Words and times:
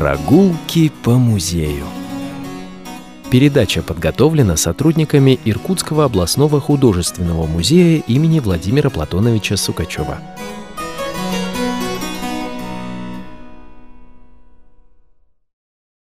Прогулки 0.00 0.90
по 1.02 1.18
музею. 1.18 1.84
Передача 3.30 3.82
подготовлена 3.82 4.56
сотрудниками 4.56 5.38
Иркутского 5.44 6.06
областного 6.06 6.58
художественного 6.58 7.46
музея 7.46 8.02
имени 8.06 8.40
Владимира 8.40 8.88
Платоновича 8.88 9.58
Сукачева. 9.58 10.18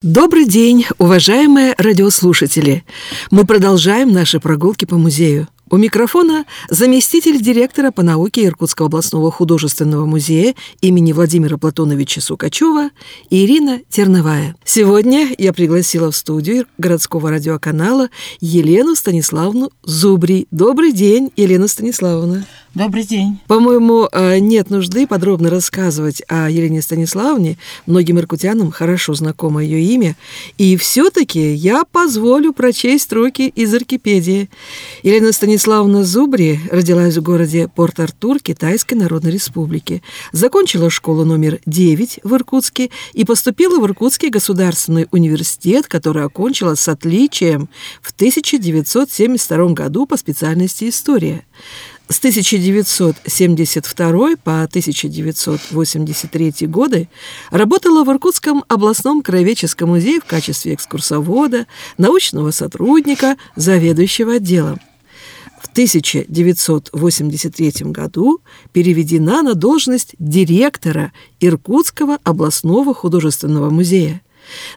Добрый 0.01 0.43
день, 0.43 0.85
уважаемые 0.97 1.73
радиослушатели! 1.77 2.83
Мы 3.31 3.45
продолжаем 3.45 4.11
наши 4.11 4.41
прогулки 4.41 4.83
по 4.83 4.97
музею. 4.97 5.47
У 5.69 5.75
микрофона 5.75 6.45
заместитель 6.69 7.41
директора 7.41 7.91
по 7.91 8.01
науке 8.01 8.45
Иркутского 8.45 8.87
областного 8.87 9.29
художественного 9.31 10.05
музея 10.05 10.55
имени 10.79 11.11
Владимира 11.11 11.57
Платоновича 11.57 12.21
Сукачева 12.21 12.91
Ирина 13.29 13.81
Терновая. 13.89 14.55
Сегодня 14.63 15.27
я 15.37 15.51
пригласила 15.51 16.09
в 16.09 16.15
студию 16.15 16.67
городского 16.77 17.31
радиоканала 17.31 18.07
Елену 18.39 18.95
Станиславовну 18.95 19.69
Зубри. 19.83 20.47
Добрый 20.51 20.93
день, 20.93 21.31
Елена 21.35 21.67
Станиславовна. 21.67 22.45
Добрый 22.77 23.05
день. 23.05 23.39
По-моему, 23.47 24.07
э, 24.11 24.37
нет 24.37 24.69
нужды 24.69 25.07
подробно 25.07 25.49
рассказывать 25.49 26.21
о 26.27 26.47
Елене 26.47 26.83
Станиславовне. 26.83 27.57
Многим 27.87 28.19
иркутянам 28.19 28.69
хорошо 28.69 29.15
знакомо 29.15 29.63
ее 29.63 29.81
имя. 29.81 30.15
И 30.59 30.77
все-таки 30.77 31.55
я 31.55 31.85
позволю 31.91 32.53
прочесть 32.53 33.05
строки 33.05 33.51
из 33.55 33.73
Аркипедии. 33.73 34.51
Елена 35.01 35.31
Станиславовна 35.31 36.03
Зубри 36.03 36.59
родилась 36.71 37.17
в 37.17 37.23
городе 37.23 37.67
Порт-Артур 37.67 38.37
Китайской 38.37 38.93
Народной 38.93 39.31
Республики. 39.31 40.03
Закончила 40.31 40.91
школу 40.91 41.25
номер 41.25 41.59
9 41.65 42.19
в 42.23 42.35
Иркутске 42.35 42.91
и 43.13 43.25
поступила 43.25 43.79
в 43.79 43.85
Иркутский 43.87 44.29
государственный 44.29 45.07
университет, 45.09 45.87
который 45.87 46.23
окончила 46.23 46.75
с 46.75 46.87
отличием 46.87 47.69
в 48.03 48.11
1972 48.11 49.69
году 49.69 50.05
по 50.05 50.15
специальности 50.15 50.87
«История». 50.87 51.43
С 52.09 52.19
1972 52.19 54.37
по 54.41 54.63
1983 54.63 56.67
годы 56.67 57.09
работала 57.51 58.05
в 58.05 58.11
Иркутском 58.11 58.63
областном 58.69 59.21
краеведческом 59.21 59.89
музее 59.89 60.21
в 60.21 60.25
качестве 60.25 60.73
экскурсовода, 60.73 61.67
научного 61.97 62.51
сотрудника, 62.51 63.35
заведующего 63.57 64.35
отделом. 64.35 64.79
В 65.61 65.67
1983 65.67 67.91
году 67.91 68.39
переведена 68.71 69.41
на 69.41 69.53
должность 69.53 70.15
директора 70.17 71.11
Иркутского 71.41 72.19
областного 72.23 72.93
художественного 72.93 73.69
музея. 73.69 74.21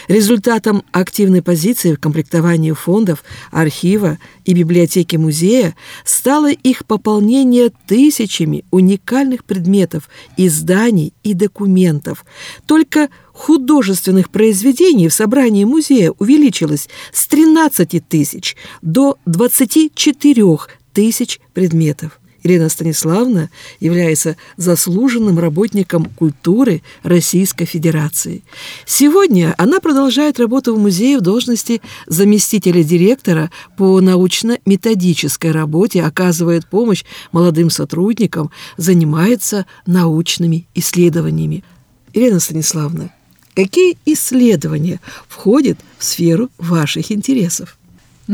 Результатом 0.08 0.82
активной 0.92 1.42
позиции 1.42 1.94
в 1.94 2.00
комплектовании 2.00 2.72
фондов, 2.72 3.24
архива 3.50 4.18
и 4.44 4.54
библиотеки 4.54 5.16
музея 5.16 5.74
стало 6.04 6.50
их 6.50 6.86
пополнение 6.86 7.70
тысячами 7.86 8.64
уникальных 8.70 9.44
предметов, 9.44 10.08
изданий 10.36 11.12
и 11.22 11.34
документов. 11.34 12.24
Только 12.66 13.08
художественных 13.32 14.30
произведений 14.30 15.08
в 15.08 15.14
собрании 15.14 15.64
музея 15.64 16.12
увеличилось 16.18 16.88
с 17.12 17.26
13 17.26 18.08
тысяч 18.08 18.56
до 18.82 19.18
24 19.26 20.44
тысяч 20.92 21.40
предметов. 21.54 22.21
Елена 22.42 22.68
Станиславовна 22.68 23.50
является 23.80 24.36
заслуженным 24.56 25.38
работником 25.38 26.06
культуры 26.06 26.82
Российской 27.02 27.64
Федерации. 27.64 28.42
Сегодня 28.84 29.54
она 29.58 29.80
продолжает 29.80 30.40
работу 30.40 30.74
в 30.74 30.78
музее 30.78 31.18
в 31.18 31.20
должности 31.20 31.80
заместителя 32.06 32.82
директора 32.82 33.50
по 33.76 34.00
научно-методической 34.00 35.52
работе, 35.52 36.02
оказывает 36.02 36.66
помощь 36.66 37.04
молодым 37.30 37.70
сотрудникам, 37.70 38.50
занимается 38.76 39.66
научными 39.86 40.66
исследованиями. 40.74 41.64
Елена 42.12 42.40
Станиславовна, 42.40 43.12
какие 43.54 43.96
исследования 44.04 45.00
входят 45.28 45.78
в 45.98 46.04
сферу 46.04 46.50
ваших 46.58 47.12
интересов? 47.12 47.76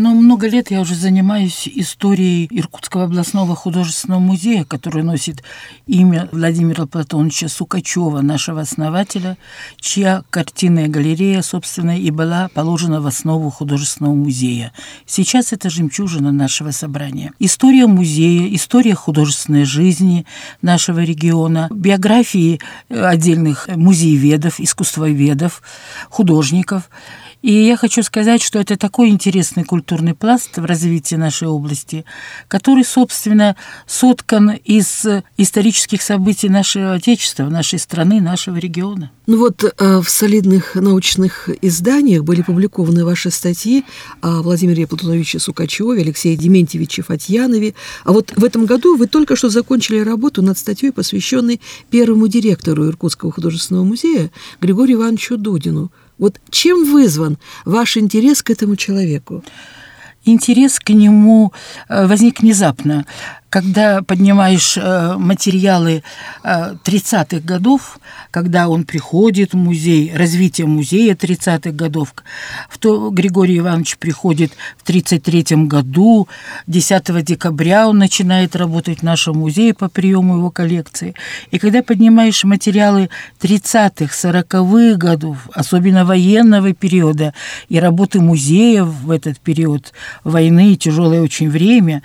Но 0.00 0.14
много 0.14 0.46
лет 0.46 0.70
я 0.70 0.80
уже 0.80 0.94
занимаюсь 0.94 1.66
историей 1.66 2.46
Иркутского 2.52 3.06
областного 3.06 3.56
художественного 3.56 4.20
музея, 4.20 4.62
который 4.62 5.02
носит 5.02 5.42
имя 5.88 6.28
Владимира 6.30 6.86
Платоновича 6.86 7.48
Сукачева, 7.48 8.20
нашего 8.20 8.60
основателя, 8.60 9.36
чья 9.80 10.22
картинная 10.30 10.86
галерея, 10.86 11.42
собственно, 11.42 11.98
и 11.98 12.12
была 12.12 12.48
положена 12.54 13.00
в 13.00 13.08
основу 13.08 13.50
художественного 13.50 14.14
музея. 14.14 14.72
Сейчас 15.04 15.52
это 15.52 15.68
жемчужина 15.68 16.30
нашего 16.30 16.70
собрания. 16.70 17.32
История 17.40 17.88
музея, 17.88 18.54
история 18.54 18.94
художественной 18.94 19.64
жизни 19.64 20.26
нашего 20.62 21.00
региона, 21.00 21.66
биографии 21.72 22.60
отдельных 22.88 23.66
музееведов, 23.66 24.60
искусствоведов, 24.60 25.60
художников– 26.08 26.88
и 27.40 27.52
я 27.52 27.76
хочу 27.76 28.02
сказать, 28.02 28.42
что 28.42 28.58
это 28.58 28.76
такой 28.76 29.10
интересный 29.10 29.62
культурный 29.62 30.14
пласт 30.14 30.56
в 30.56 30.64
развитии 30.64 31.14
нашей 31.14 31.46
области, 31.46 32.04
который, 32.48 32.84
собственно, 32.84 33.54
соткан 33.86 34.50
из 34.64 35.06
исторических 35.36 36.02
событий 36.02 36.48
нашего 36.48 36.94
Отечества, 36.94 37.44
нашей 37.44 37.78
страны, 37.78 38.20
нашего 38.20 38.56
региона. 38.56 39.12
Ну 39.26 39.38
вот 39.38 39.62
э, 39.62 39.98
в 39.98 40.08
солидных 40.08 40.74
научных 40.74 41.48
изданиях 41.62 42.24
были 42.24 42.42
публикованы 42.42 43.04
ваши 43.04 43.30
статьи 43.30 43.84
о 44.20 44.42
Владимире 44.42 44.88
Платоновиче 44.88 45.38
Сукачеве, 45.38 46.00
Алексее 46.00 46.36
Дементьевиче 46.36 47.02
Фатьянове. 47.02 47.74
А 48.04 48.12
вот 48.12 48.32
в 48.34 48.42
этом 48.42 48.66
году 48.66 48.96
вы 48.96 49.06
только 49.06 49.36
что 49.36 49.48
закончили 49.48 50.00
работу 50.00 50.42
над 50.42 50.58
статьей, 50.58 50.90
посвященной 50.90 51.60
первому 51.90 52.26
директору 52.26 52.88
Иркутского 52.88 53.30
художественного 53.30 53.84
музея 53.84 54.32
Григорию 54.60 54.98
Ивановичу 54.98 55.36
Дудину– 55.36 55.92
вот 56.18 56.40
чем 56.50 56.92
вызван 56.92 57.38
ваш 57.64 57.96
интерес 57.96 58.42
к 58.42 58.50
этому 58.50 58.76
человеку? 58.76 59.44
Интерес 60.24 60.78
к 60.78 60.90
нему 60.90 61.52
э, 61.88 62.06
возник 62.06 62.40
внезапно 62.40 63.06
когда 63.50 64.02
поднимаешь 64.02 64.76
э, 64.76 65.14
материалы 65.16 66.02
30-х 66.44 67.36
э, 67.36 67.40
годов, 67.40 67.98
когда 68.30 68.68
он 68.68 68.84
приходит 68.84 69.54
в 69.54 69.56
музей, 69.56 70.12
развитие 70.14 70.66
музея 70.66 71.14
30-х 71.14 71.70
годов, 71.70 72.14
в 72.68 72.78
то 72.78 73.10
Григорий 73.10 73.58
Иванович 73.58 73.96
приходит 73.96 74.52
в 74.76 74.88
33-м 74.88 75.66
году, 75.66 76.28
10 76.66 77.24
декабря 77.24 77.88
он 77.88 77.98
начинает 77.98 78.54
работать 78.54 79.00
в 79.00 79.02
нашем 79.02 79.38
музее 79.38 79.72
по 79.72 79.88
приему 79.88 80.36
его 80.36 80.50
коллекции. 80.50 81.14
И 81.50 81.58
когда 81.58 81.82
поднимаешь 81.82 82.44
материалы 82.44 83.08
30-х, 83.40 84.12
40-х 84.14 84.96
годов, 84.96 85.48
особенно 85.54 86.04
военного 86.04 86.74
периода 86.74 87.32
и 87.68 87.80
работы 87.80 88.20
музея 88.20 88.84
в 88.84 89.10
этот 89.10 89.40
период 89.40 89.92
войны, 90.22 90.76
тяжелое 90.76 91.22
очень 91.22 91.48
время, 91.48 92.02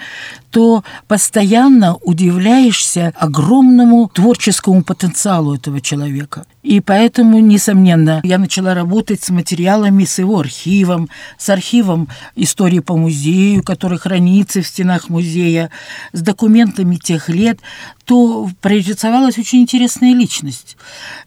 то 0.54 0.84
постоянно 1.08 1.96
удивляешься 1.96 3.12
огромному 3.18 4.08
творческому 4.14 4.84
потенциалу 4.84 5.56
этого 5.56 5.82
человека. 5.82 6.46
И 6.62 6.80
поэтому, 6.80 7.40
несомненно, 7.40 8.22
я 8.24 8.38
начала 8.38 8.76
работать 8.76 9.24
с 9.24 9.32
материалами, 9.32 10.06
с 10.06 10.20
его 10.20 10.40
архивом, 10.40 11.10
с 11.40 11.50
архивом 11.50 12.08
истории 12.36 12.80
по 12.80 12.96
музею, 12.96 13.64
который 13.64 13.98
хранится 13.98 14.62
в 14.62 14.68
стенах 14.68 15.10
музея, 15.10 15.72
с 16.12 16.22
документами 16.22 16.98
тех 16.98 17.30
лет, 17.30 17.60
то 18.06 18.48
прорисовалась 18.62 19.40
очень 19.40 19.62
интересная 19.62 20.14
личность. 20.14 20.78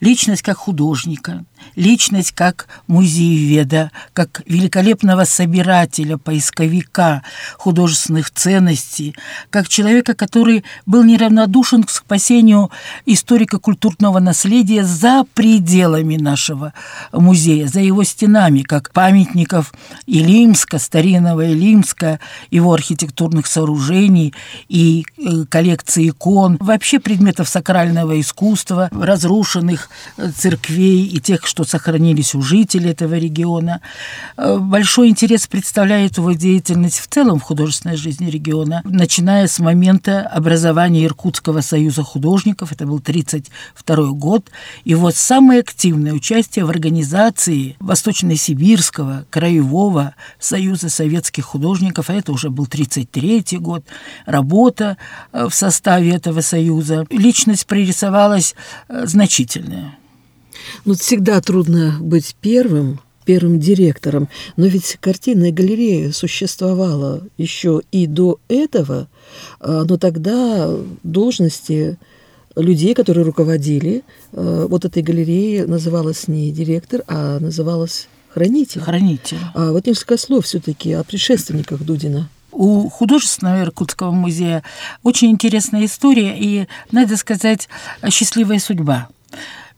Личность 0.01 0.43
как 0.43 0.57
художника, 0.57 1.45
личность 1.77 2.33
как 2.33 2.67
музееведа, 2.89 3.93
как 4.13 4.43
великолепного 4.47 5.25
собирателя, 5.25 6.17
поисковика 6.17 7.23
художественных 7.59 8.31
ценностей, 8.31 9.15
как 9.51 9.69
человека, 9.69 10.15
который 10.15 10.65
был 10.87 11.05
неравнодушен 11.05 11.85
к 11.85 11.91
спасению 11.91 12.71
историко-культурного 13.05 14.19
наследия 14.19 14.83
за 14.83 15.25
пределами 15.35 16.17
нашего 16.17 16.73
музея, 17.13 17.69
за 17.69 17.81
его 17.81 18.03
стенами, 18.05 18.63
как 18.63 18.91
памятников 18.93 19.75
Илимска, 20.07 20.79
старинного 20.79 21.47
Илимска, 21.47 22.19
его 22.51 22.73
архитектурных 22.73 23.47
сооружений 23.47 24.35
и 24.69 25.05
э, 25.19 25.45
коллекции 25.49 26.09
икон, 26.09 26.57
вообще 26.59 26.99
предметов 26.99 27.49
сакрального 27.49 28.19
искусства, 28.19 28.89
разрушенных 28.93 29.91
э, 30.17 30.31
церквей 30.31 31.07
и 31.07 31.21
тех, 31.21 31.47
что 31.47 31.66
сохранились 31.69 32.35
у 32.35 32.43
жителей 32.43 32.91
этого 32.91 33.15
региона. 33.15 33.81
Э, 34.37 34.59
большой 34.59 35.09
интерес 35.09 35.47
представляет 35.47 36.19
его 36.19 36.33
деятельность 36.33 36.99
в 36.99 37.07
целом 37.09 37.39
в 37.39 37.43
художественной 37.43 37.97
жизни 37.97 38.31
региона, 38.31 38.83
начиная 38.85 39.47
с 39.47 39.59
момента 39.59 40.23
образования 40.23 41.05
Иркутского 41.05 41.61
союза 41.61 42.03
художников, 42.03 42.73
это 42.73 42.87
был 42.87 42.99
1932 42.99 44.13
год, 44.13 44.51
и 44.85 44.95
вот 44.95 45.15
самое 45.17 45.61
активное 45.61 46.13
участие 46.13 46.65
в 46.65 46.71
организации 46.71 47.77
Восточно-Сибирского 47.81 49.27
краевого 49.31 50.15
союза 50.39 50.89
советских 50.89 51.45
художников, 51.45 52.11
а 52.11 52.15
это 52.15 52.33
уже 52.33 52.51
был 52.51 52.65
1933 52.65 53.59
год, 53.59 53.85
работа 54.25 54.97
э, 55.33 55.47
в 55.49 55.55
составе 55.55 56.11
этого 56.11 56.41
союза. 56.41 57.07
Личность 57.11 57.67
прорисовалась 57.67 58.55
э, 58.89 59.07
значительная. 59.07 59.97
Ну, 60.85 60.95
всегда 60.95 61.41
трудно 61.41 61.97
быть 62.01 62.37
первым, 62.41 63.01
первым 63.25 63.59
директором, 63.59 64.29
но 64.57 64.67
ведь 64.67 64.97
картинная 65.01 65.53
галерея 65.53 66.13
существовала 66.13 67.23
еще 67.37 67.83
и 67.93 68.07
до 68.07 68.39
этого, 68.49 69.09
а, 69.61 69.85
но 69.85 69.99
тогда 69.99 70.71
должности 71.03 71.99
людей, 72.55 72.95
которые 72.95 73.25
руководили 73.25 74.03
а, 74.33 74.67
вот 74.67 74.85
этой 74.85 75.03
галереей, 75.03 75.67
называлась 75.67 76.29
не 76.29 76.51
директор, 76.53 77.03
а 77.09 77.39
называлась 77.41 78.09
хранитель. 78.33 78.81
Хранитель. 78.81 79.39
А 79.55 79.73
вот 79.73 79.87
несколько 79.87 80.17
слов 80.17 80.47
все-таки 80.47 80.93
о 80.93 81.05
предшественниках 81.05 81.83
Дудина. 81.83 82.29
У 82.53 82.89
художественного 82.89 83.63
Иркутского 83.63 84.13
музея 84.13 84.63
очень 85.03 85.31
интересная 85.31 85.85
история 85.85 86.35
и, 86.39 86.67
надо 86.91 87.17
сказать, 87.19 87.69
счастливая 88.09 88.61
судьба. 88.61 89.09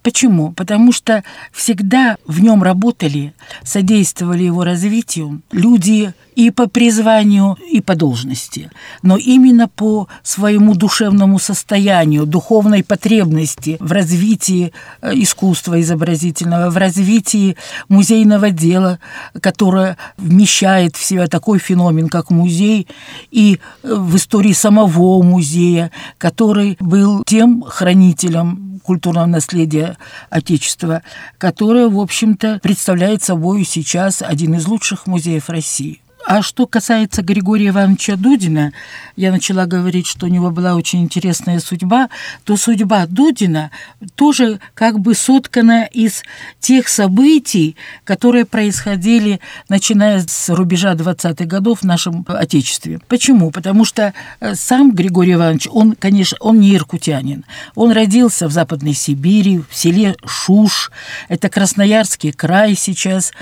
Почему? 0.09 0.53
Потому 0.53 0.91
что 0.91 1.23
всегда 1.53 2.17
в 2.27 2.41
нем 2.41 2.63
работали, 2.63 3.35
содействовали 3.63 4.43
его 4.45 4.65
развитию 4.65 5.43
люди 5.53 6.15
и 6.35 6.51
по 6.51 6.67
призванию, 6.67 7.59
и 7.71 7.83
по 7.83 7.95
должности, 7.95 8.71
но 9.03 9.19
именно 9.19 9.69
по 9.69 10.09
своему 10.23 10.75
душевному 10.75 11.39
состоянию, 11.39 12.25
духовной 12.25 12.83
потребности 12.83 13.77
в 13.81 13.93
развитии 13.93 14.73
э, 15.03 15.13
искусства 15.15 15.79
изобразительного, 15.79 16.71
в 16.71 16.79
развитии 16.79 17.59
музейного 17.91 18.51
дела, 18.51 19.01
которое 19.43 19.99
вмещает 20.17 20.97
в 20.97 21.05
себя 21.05 21.27
такой 21.27 21.59
феномен, 21.59 22.09
как 22.09 22.31
музей, 22.31 22.87
и 23.31 23.59
э, 23.83 23.95
в 23.95 24.17
истории 24.17 24.55
самого 24.55 25.23
музея, 25.23 25.91
который 26.17 26.79
был 26.81 27.25
тем 27.27 27.63
хранителем 27.63 28.69
культурного 28.89 29.27
наследия 29.27 29.98
Отечества, 30.31 31.03
которое, 31.39 31.89
в 31.89 31.99
общем-то, 31.99 32.61
представляет 32.63 33.23
собой 33.23 33.65
сейчас 33.65 34.23
один 34.23 34.55
из 34.55 34.67
лучших 34.67 35.07
музеев 35.07 35.49
России. 35.49 36.01
А 36.31 36.43
что 36.43 36.67
касается 36.67 37.23
Григория 37.23 37.69
Ивановича 37.69 38.17
Дудина, 38.17 38.75
я 39.17 39.33
начала 39.33 39.65
говорить, 39.65 40.07
что 40.07 40.27
у 40.27 40.29
него 40.29 40.51
была 40.51 40.75
очень 40.75 41.01
интересная 41.01 41.59
судьба, 41.59 42.11
то 42.45 42.59
судьба 42.59 43.07
Дудина 43.07 43.71
тоже 44.15 44.61
как 44.75 45.01
бы 45.01 45.15
соткана 45.15 45.87
из 45.87 46.23
тех 46.61 46.89
событий, 46.89 47.77
которые 48.05 48.45
происходили, 48.45 49.41
начиная 49.71 50.21
с 50.21 50.51
рубежа 50.51 50.93
20-х 50.93 51.47
годов 51.47 51.81
в 51.81 51.85
нашем 51.85 52.27
Отечестве. 52.29 53.01
Почему? 53.09 53.51
Потому 53.51 53.87
что 53.87 54.13
э, 54.41 54.55
сам 54.55 54.93
Григорий 54.93 55.33
Иванович, 55.33 55.69
он, 55.73 55.97
конечно, 55.99 56.37
он 56.41 56.61
не 56.61 56.77
иркутянин. 56.77 57.47
Он 57.75 57.91
родился 57.91 58.49
в 58.49 58.53
Западной 58.53 58.93
Сибири, 58.93 59.63
в 59.67 59.75
селе 59.75 60.15
Шуш, 60.27 60.93
это 61.29 61.49
Красноярский 61.49 62.33
край 62.33 62.75
сейчас. 62.75 63.33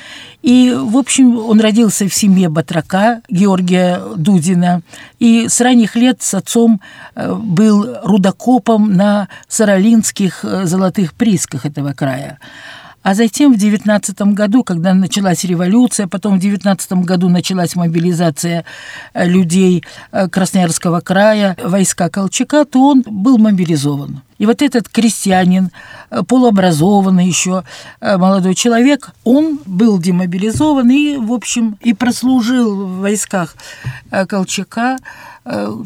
И, 0.42 0.72
в 0.72 0.96
общем, 0.96 1.36
он 1.36 1.60
родился 1.60 2.08
в 2.08 2.14
семье 2.14 2.48
Батра 2.48 2.75
батрака 2.76 3.22
Георгия 3.28 4.00
Дудина. 4.16 4.82
И 5.18 5.48
с 5.48 5.60
ранних 5.60 5.96
лет 5.96 6.22
с 6.22 6.34
отцом 6.34 6.80
э, 7.14 7.34
был 7.34 7.96
рудокопом 8.02 8.92
на 8.92 9.28
саралинских 9.48 10.44
э, 10.44 10.66
золотых 10.66 11.14
приисках 11.14 11.66
этого 11.66 11.92
края. 11.92 12.38
А 13.06 13.14
затем 13.14 13.54
в 13.54 13.56
19 13.56 14.20
году, 14.34 14.64
когда 14.64 14.92
началась 14.92 15.44
революция, 15.44 16.08
потом 16.08 16.38
в 16.38 16.40
19 16.40 17.04
году 17.04 17.28
началась 17.28 17.76
мобилизация 17.76 18.64
э, 19.14 19.28
людей 19.28 19.84
Красноярского 20.10 20.98
края, 20.98 21.56
войска 21.62 22.08
Колчака, 22.08 22.64
то 22.64 22.80
он 22.88 23.04
был 23.06 23.38
мобилизован. 23.38 24.22
И 24.38 24.46
вот 24.46 24.60
этот 24.62 24.88
крестьянин, 24.88 25.70
э, 26.10 26.22
полуобразованный 26.22 27.26
еще 27.26 27.64
э, 28.00 28.16
молодой 28.16 28.54
человек, 28.54 29.10
он 29.24 29.60
был 29.64 29.98
демобилизован 29.98 30.90
и, 30.90 31.16
в 31.16 31.32
общем, 31.32 31.78
и 31.80 31.94
прослужил 31.94 32.74
в 32.74 32.98
войсках 32.98 33.56
э, 34.10 34.26
Колчака 34.26 34.98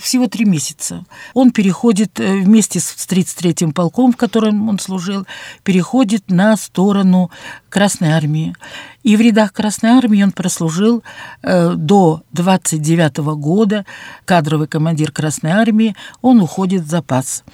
всего 0.00 0.26
три 0.26 0.46
месяца. 0.46 1.04
Он 1.34 1.50
переходит 1.50 2.18
вместе 2.18 2.80
с 2.80 3.06
33-м 3.06 3.72
полком, 3.72 4.12
в 4.12 4.16
котором 4.16 4.68
он 4.68 4.78
служил, 4.78 5.26
переходит 5.64 6.30
на 6.30 6.56
сторону 6.56 7.30
Красной 7.68 8.12
Армии. 8.12 8.54
И 9.02 9.16
в 9.16 9.20
рядах 9.20 9.52
Красной 9.52 9.90
Армии 9.90 10.22
он 10.22 10.32
прослужил 10.32 11.02
э, 11.42 11.74
до 11.74 12.22
29 12.32 13.18
года, 13.36 13.86
кадровый 14.24 14.66
командир 14.66 15.10
Красной 15.10 15.52
Армии, 15.52 15.96
он 16.20 16.40
уходит 16.40 16.82
в 16.82 16.88
запас. 16.88 17.44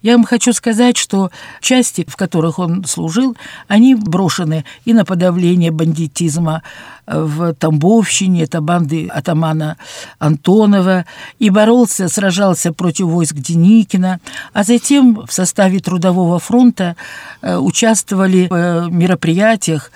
Я 0.00 0.16
вам 0.16 0.24
хочу 0.24 0.52
сказать, 0.52 0.96
что 0.96 1.30
части, 1.60 2.06
в 2.08 2.16
которых 2.16 2.58
он 2.58 2.84
служил, 2.84 3.36
они 3.68 3.94
брошены 3.94 4.64
и 4.84 4.94
на 4.94 5.04
подавление 5.04 5.70
бандитизма 5.70 6.62
в 7.06 7.54
Тамбовщине, 7.54 8.44
это 8.44 8.60
банды 8.60 9.08
атамана 9.08 9.76
Антонова, 10.18 11.04
и 11.38 11.50
боролся, 11.54 12.08
сражался 12.08 12.72
против 12.74 13.06
войск 13.06 13.36
Деникина, 13.36 14.20
а 14.52 14.64
затем 14.64 15.24
в 15.26 15.32
составе 15.32 15.78
Трудового 15.78 16.38
фронта 16.38 16.96
э, 17.40 17.56
участвовали 17.56 18.48
в 18.50 18.54
э, 18.54 18.90
мероприятиях, 18.90 19.90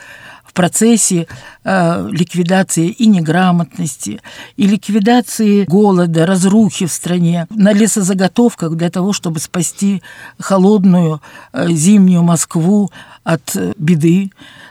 в 0.44 0.54
процессе 0.54 1.26
э, 1.64 2.09
ликвидации 2.11 2.88
и 2.88 3.06
неграмотности, 3.06 4.21
и 4.56 4.66
ликвидации 4.66 5.64
голода, 5.64 6.25
разрухи 6.25 6.87
в 6.87 6.92
стране, 6.92 7.47
на 7.50 7.73
лесозаготовках 7.73 8.75
для 8.76 8.88
того, 8.88 9.12
чтобы 9.12 9.40
спасти 9.40 10.02
холодную 10.38 11.21
зимнюю 11.52 12.23
Москву 12.23 12.90
от 13.25 13.56
беды. 13.76 14.30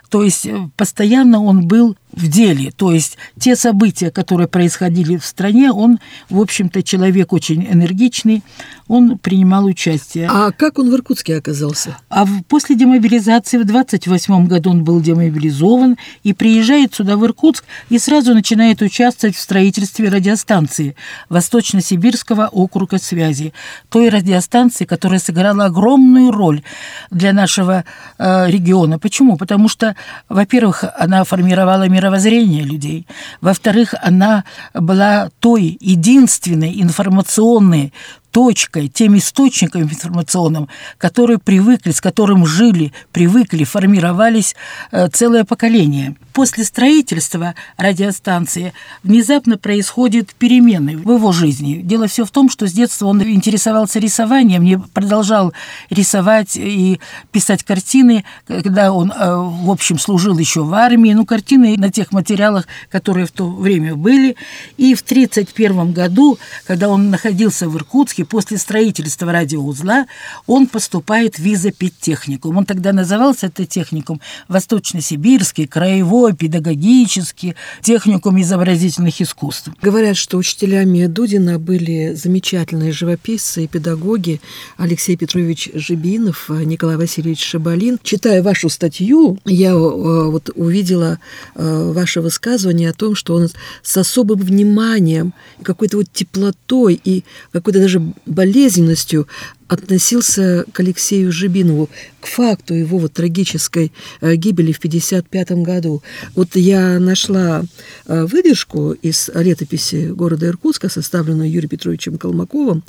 То 0.10 0.24
есть 0.24 0.48
постоянно 0.76 1.44
он 1.44 1.68
был 1.68 1.96
в 2.12 2.28
деле. 2.28 2.72
То 2.72 2.92
есть 2.92 3.18
те 3.40 3.56
события, 3.56 4.12
которые 4.12 4.48
происходили 4.48 5.18
в 5.18 5.26
стране, 5.26 5.72
он, 5.72 6.00
в 6.30 6.40
общем-то, 6.40 6.82
человек 6.84 7.34
очень 7.34 7.66
энергичный, 7.66 8.44
он 8.88 9.18
принимал 9.18 9.66
участие. 9.66 10.28
А 10.32 10.52
как 10.52 10.80
он 10.80 10.90
в 10.90 10.96
Иркутске 10.96 11.38
оказался? 11.38 11.98
А 12.10 12.26
после 12.48 12.76
демобилизации 12.76 13.58
в 13.58 13.66
28 13.66 14.48
году 14.48 14.72
он 14.72 14.84
был 14.84 15.02
демобилизован 15.02 15.98
и 16.24 16.34
приезжает 16.34 16.94
сюда, 16.96 17.18
в 17.18 17.26
Иркутск, 17.26 17.66
и 17.90 18.00
сразу 18.00 18.34
начинает 18.34 18.82
участвовать 18.82 19.36
в 19.36 19.40
строительстве 19.40 20.10
радиостанции 20.10 20.96
Восточно-Сибирского 21.30 22.48
округа 22.48 22.98
связи. 22.98 23.54
Той 23.90 24.10
радиостанции, 24.10 24.86
которая 24.86 25.20
сыграла 25.20 25.66
огромную 25.66 26.32
роль 26.32 26.64
для 27.12 27.34
нашего 27.34 27.84
э, 28.18 28.50
региона. 28.50 29.00
Почему? 29.00 29.38
Потому 29.38 29.68
что, 29.68 29.96
во-первых, 30.30 30.86
она 30.98 31.24
формировала 31.24 31.88
мировоззрение 31.98 32.64
людей. 32.64 33.08
Во-вторых, 33.42 33.96
она 34.02 34.44
была 34.74 35.30
той 35.40 35.78
единственной 35.82 36.82
информационной 36.82 37.92
точкой, 38.32 38.88
тем 38.88 39.18
источником 39.18 39.84
информационным, 39.84 40.70
которые 40.98 41.40
привыкли, 41.40 41.92
с 41.92 42.02
которым 42.02 42.46
жили, 42.46 42.94
привыкли, 43.12 43.64
формировались 43.64 44.56
э, 44.92 45.08
целое 45.10 45.44
поколение. 45.44 46.16
После 46.34 46.64
строительства 46.64 47.56
радиостанции 47.78 48.74
внезапно 49.02 49.58
происходят 49.58 50.36
перемены 50.36 50.98
в 50.98 51.12
его 51.12 51.32
жизни. 51.32 51.82
Дело 51.84 52.08
все 52.08 52.26
в 52.26 52.32
том, 52.32 52.50
что 52.50 52.68
с 52.68 52.74
детства 52.74 53.08
он 53.08 53.22
интересовался 53.24 54.00
рисованием, 54.00 54.64
не 54.64 54.78
продолжал 54.78 55.54
рисовать 55.90 56.56
и 56.56 57.00
писать 57.32 57.64
картины, 57.64 58.24
когда 58.46 58.92
он, 58.92 59.12
э, 59.12 59.36
в 59.36 59.72
общем, 59.72 59.98
служил 59.98 60.38
еще 60.38 60.64
в 60.64 60.74
армии, 60.74 61.14
ну, 61.14 61.26
картины 61.26 61.76
на 61.78 61.92
тех 61.92 62.12
материалах, 62.12 62.68
которые 62.92 63.26
в 63.26 63.32
то 63.32 63.50
время 63.50 63.96
были. 63.96 64.36
И 64.78 64.94
в 64.94 65.02
1931 65.02 65.92
году, 65.94 66.38
когда 66.66 66.90
он 66.90 67.10
находился 67.10 67.68
в 67.68 67.76
Иркутске, 67.76 68.17
практически 68.18 68.24
после 68.24 68.58
строительства 68.58 69.32
радиоузла 69.32 70.06
он 70.48 70.68
поступает 70.68 71.36
в 71.36 71.40
визопедтехникум. 71.40 72.58
Он 72.58 72.66
тогда 72.66 72.94
назывался 72.94 73.48
это 73.48 73.66
техникум 73.66 74.22
Восточно-Сибирский, 74.48 75.68
Краевой, 75.68 76.34
Педагогический, 76.34 77.56
техникум 77.82 78.40
изобразительных 78.42 79.22
искусств. 79.22 79.70
Говорят, 79.82 80.18
что 80.18 80.38
учителями 80.38 81.08
Дудина 81.08 81.60
были 81.60 82.14
замечательные 82.16 82.92
живописцы 82.92 83.64
и 83.64 83.68
педагоги 83.68 84.40
Алексей 84.78 85.18
Петрович 85.18 85.70
Жибинов, 85.74 86.50
Николай 86.50 86.98
Васильевич 86.98 87.44
Шабалин. 87.44 88.00
Читая 88.04 88.42
вашу 88.42 88.70
статью, 88.70 89.38
я 89.46 89.72
э, 89.72 89.74
вот 89.74 90.50
увидела 90.56 91.20
э, 91.56 91.92
ваше 91.94 92.22
высказывание 92.22 92.90
о 92.90 92.94
том, 92.94 93.16
что 93.16 93.36
он 93.36 93.50
с 93.84 93.98
особым 93.98 94.40
вниманием, 94.40 95.34
какой-то 95.64 95.98
вот 95.98 96.08
теплотой 96.14 97.00
и 97.04 97.24
какой-то 97.52 97.80
даже 97.80 98.02
болезненностью 98.26 99.28
относился 99.68 100.66
к 100.72 100.80
Алексею 100.80 101.32
Жибинову, 101.32 101.90
к 102.22 102.28
факту 102.28 102.74
его 102.74 102.98
вот 102.98 103.14
трагической 103.14 103.92
э, 104.22 104.36
гибели 104.36 104.72
в 104.72 104.78
1955 104.78 105.64
году. 105.64 106.04
Вот 106.36 106.56
я 106.56 107.00
нашла 107.00 107.64
э, 108.06 108.26
выдержку 108.26 108.92
из 108.92 109.30
летописи 109.34 110.10
города 110.10 110.48
Иркутска, 110.48 110.90
составленную 110.90 111.50
Юрием 111.50 111.70
Петровичем 111.70 112.18
Колмаковым, 112.18 112.84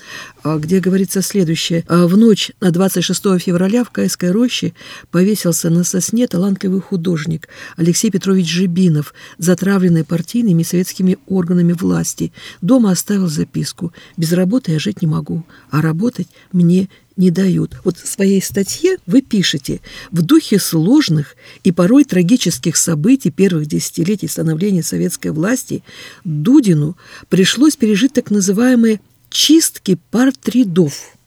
э, 0.44 0.58
где 0.58 0.80
говорится 0.80 1.23
следующее. 1.23 1.85
В 1.88 2.16
ночь 2.16 2.52
на 2.61 2.70
26 2.70 3.40
февраля 3.40 3.85
в 3.85 3.90
Кайской 3.90 4.30
роще 4.30 4.73
повесился 5.11 5.70
на 5.70 5.85
сосне 5.85 6.26
талантливый 6.26 6.80
художник 6.80 7.49
Алексей 7.76 8.11
Петрович 8.11 8.49
Жибинов, 8.49 9.14
затравленный 9.38 10.04
партийными 10.04 10.62
и 10.62 10.64
советскими 10.64 11.18
органами 11.26 11.73
власти. 11.73 12.32
Дома 12.61 12.92
оставил 12.92 13.28
записку 13.28 13.92
«Без 14.16 14.32
работы 14.32 14.73
я 14.73 14.78
жить 14.78 15.02
не 15.02 15.08
могу, 15.08 15.44
а 15.70 15.80
работать 15.80 16.28
мне 16.52 16.67
мне 16.68 16.88
не 17.16 17.30
дают. 17.30 17.76
Вот 17.82 17.98
в 17.98 18.06
своей 18.06 18.42
статье 18.42 18.98
вы 19.06 19.22
пишете, 19.22 19.80
в 20.12 20.20
духе 20.22 20.58
сложных 20.58 21.34
и 21.64 21.72
порой 21.72 22.04
трагических 22.04 22.76
событий 22.76 23.30
первых 23.30 23.66
десятилетий 23.66 24.28
становления 24.28 24.82
советской 24.82 25.32
власти 25.32 25.82
Дудину 26.25 26.96
пришлось 27.28 27.76
пережить 27.76 28.12
так 28.12 28.30
называемые 28.30 29.00
чистки 29.30 29.98
партридов. 30.10 31.17